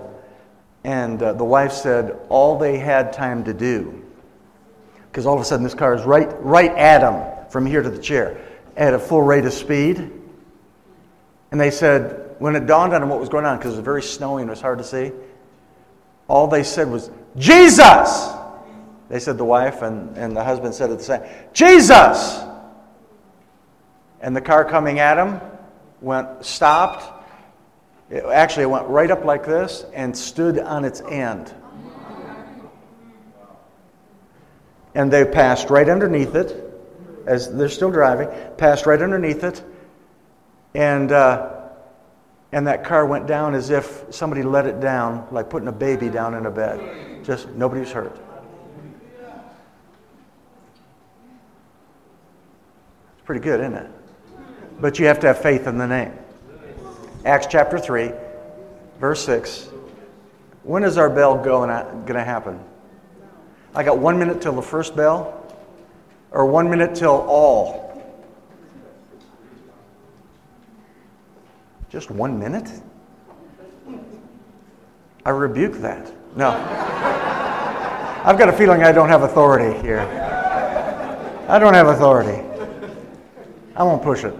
And 0.83 1.21
uh, 1.21 1.33
the 1.33 1.43
wife 1.43 1.71
said 1.71 2.17
all 2.29 2.57
they 2.57 2.79
had 2.79 3.13
time 3.13 3.43
to 3.43 3.53
do, 3.53 4.03
because 5.03 5.27
all 5.27 5.35
of 5.35 5.41
a 5.41 5.45
sudden 5.45 5.63
this 5.63 5.75
car 5.75 5.93
is 5.93 6.01
right, 6.01 6.29
right 6.43 6.71
at 6.71 7.01
them 7.01 7.47
from 7.51 7.67
here 7.67 7.83
to 7.83 7.91
the 7.91 8.01
chair 8.01 8.43
at 8.75 8.95
a 8.95 8.99
full 8.99 9.21
rate 9.21 9.45
of 9.45 9.53
speed. 9.53 10.11
And 11.51 11.61
they 11.61 11.69
said, 11.69 12.37
when 12.39 12.55
it 12.55 12.65
dawned 12.65 12.91
on 12.91 13.01
them 13.01 13.09
what 13.11 13.19
was 13.19 13.29
going 13.29 13.45
on, 13.45 13.59
because 13.59 13.73
it 13.73 13.77
was 13.77 13.85
very 13.85 14.01
snowy 14.01 14.41
and 14.41 14.49
it 14.49 14.51
was 14.51 14.61
hard 14.61 14.79
to 14.79 14.83
see, 14.83 15.11
all 16.27 16.47
they 16.47 16.63
said 16.63 16.89
was, 16.89 17.11
Jesus! 17.37 18.34
They 19.09 19.19
said 19.19 19.37
the 19.37 19.45
wife, 19.45 19.81
and, 19.81 20.17
and 20.17 20.35
the 20.35 20.43
husband 20.43 20.73
said 20.73 20.89
at 20.91 20.97
the 20.97 21.03
same, 21.03 21.21
Jesus! 21.53 22.39
And 24.19 24.35
the 24.35 24.41
car 24.41 24.65
coming 24.65 24.99
at 24.99 25.17
him 25.17 25.39
went, 26.01 26.43
stopped. 26.43 27.11
It, 28.09 28.23
actually, 28.23 28.63
it 28.63 28.69
went 28.69 28.87
right 28.87 29.11
up 29.11 29.23
like 29.23 29.45
this 29.45 29.85
and 29.93 30.17
stood 30.17 30.57
on 30.57 30.85
its 30.85 31.01
end. 31.01 31.53
And 34.95 35.11
they 35.11 35.25
passed 35.25 35.69
right 35.69 35.87
underneath 35.87 36.35
it, 36.35 36.63
as 37.27 37.53
they're 37.53 37.69
still 37.69 37.91
driving, 37.91 38.29
passed 38.57 38.85
right 38.85 39.01
underneath 39.01 39.43
it, 39.43 39.61
and, 40.73 41.11
uh, 41.11 41.51
and 42.51 42.67
that 42.67 42.83
car 42.83 43.05
went 43.05 43.27
down 43.27 43.53
as 43.55 43.69
if 43.69 44.05
somebody 44.09 44.41
let 44.43 44.65
it 44.65 44.79
down, 44.79 45.27
like 45.31 45.49
putting 45.49 45.67
a 45.67 45.73
baby 45.73 46.09
down 46.09 46.33
in 46.33 46.45
a 46.45 46.51
bed. 46.51 47.23
Just 47.23 47.49
nobody's 47.49 47.91
hurt. 47.91 48.17
Pretty 53.25 53.41
good, 53.41 53.59
isn't 53.59 53.73
it? 53.73 53.89
But 54.79 54.99
you 54.99 55.07
have 55.07 55.19
to 55.21 55.27
have 55.27 55.41
faith 55.41 55.67
in 55.67 55.77
the 55.77 55.87
name. 55.87 56.13
Acts 57.25 57.47
chapter 57.49 57.79
3, 57.79 58.11
verse 58.99 59.25
6. 59.25 59.69
When 60.63 60.83
is 60.83 60.97
our 60.97 61.09
bell 61.09 61.43
going 61.43 61.69
to 61.69 62.23
happen? 62.23 62.59
I 63.73 63.83
got 63.83 63.97
one 63.97 64.17
minute 64.19 64.41
till 64.41 64.53
the 64.53 64.61
first 64.61 64.95
bell, 64.95 65.43
or 66.31 66.45
one 66.45 66.69
minute 66.69 66.95
till 66.95 67.11
all. 67.27 67.83
Just 71.89 72.11
one 72.11 72.39
minute? 72.39 72.69
I 75.25 75.29
rebuke 75.31 75.73
that. 75.75 76.11
No. 76.35 76.49
I've 78.23 78.37
got 78.37 78.49
a 78.49 78.53
feeling 78.53 78.83
I 78.83 78.91
don't 78.91 79.09
have 79.09 79.23
authority 79.23 79.79
here. 79.81 80.01
I 81.47 81.57
don't 81.57 81.73
have 81.73 81.87
authority. 81.87 82.41
I 83.75 83.83
won't 83.83 84.01
push 84.01 84.23
it. 84.23 84.33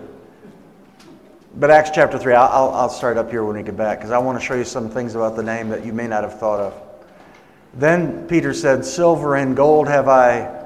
But 1.58 1.72
Acts 1.72 1.92
chapter 1.94 2.18
3, 2.18 2.34
I'll, 2.34 2.72
I'll 2.72 2.90
start 2.90 3.18
up 3.18 3.30
here 3.30 3.44
when 3.44 3.58
we 3.58 3.64
get 3.64 3.78
back 3.78 4.00
because 4.00 4.12
I 4.12 4.18
want 4.18 4.40
to 4.40 4.46
show 4.46 4.56
you 4.56 4.64
some 4.64 4.90
things 4.90 5.16
about 5.16 5.36
the 5.36 5.44
name 5.44 5.70
that 5.70 5.86
you 5.86 5.94
may 5.94 6.08
not 6.08 6.24
have 6.24 6.40
thought 6.40 6.60
of. 6.60 6.74
Then 7.74 8.28
Peter 8.28 8.54
said, 8.54 8.86
Silver 8.86 9.36
and 9.36 9.56
gold 9.56 9.88
have 9.88 10.08
I. 10.08 10.64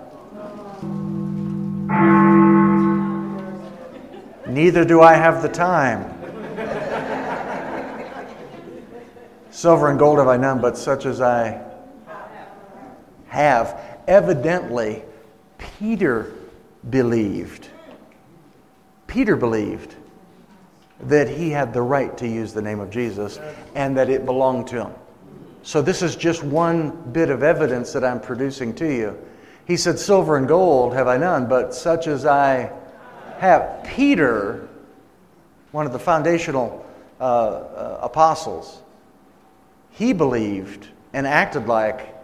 Neither 4.47 4.85
do 4.85 5.01
I 5.01 5.13
have 5.13 5.41
the 5.41 5.49
time. 5.49 6.15
Silver 9.51 9.89
and 9.89 9.97
gold 9.97 10.19
have 10.19 10.27
I 10.27 10.37
none, 10.37 10.61
but 10.61 10.77
such 10.77 11.05
as 11.05 11.21
I 11.21 11.61
have. 13.27 13.79
Evidently, 14.07 15.03
Peter 15.57 16.33
believed. 16.89 17.68
Peter 19.09 19.35
believed 19.35 19.95
that 21.01 21.27
he 21.27 21.49
had 21.49 21.73
the 21.73 21.81
right 21.81 22.15
to 22.19 22.27
use 22.27 22.53
the 22.53 22.61
name 22.61 22.79
of 22.79 22.91
Jesus 22.91 23.39
and 23.73 23.97
that 23.97 24.09
it 24.09 24.23
belonged 24.23 24.67
to 24.67 24.85
him. 24.85 24.93
So, 25.63 25.81
this 25.81 26.01
is 26.01 26.15
just 26.15 26.43
one 26.43 26.91
bit 27.11 27.29
of 27.29 27.43
evidence 27.43 27.91
that 27.93 28.03
I'm 28.03 28.21
producing 28.21 28.73
to 28.75 28.85
you. 28.85 29.17
He 29.65 29.77
said, 29.77 29.99
Silver 29.99 30.37
and 30.37 30.47
gold 30.47 30.93
have 30.93 31.07
I 31.07 31.17
none, 31.17 31.47
but 31.47 31.73
such 31.73 32.07
as 32.07 32.25
I 32.25 32.71
have. 33.39 33.83
Peter, 33.83 34.69
one 35.71 35.85
of 35.85 35.91
the 35.91 35.99
foundational 35.99 36.85
uh, 37.19 37.23
uh, 37.23 37.99
apostles, 38.03 38.81
he 39.91 40.13
believed 40.13 40.87
and 41.13 41.27
acted 41.27 41.67
like 41.67 42.15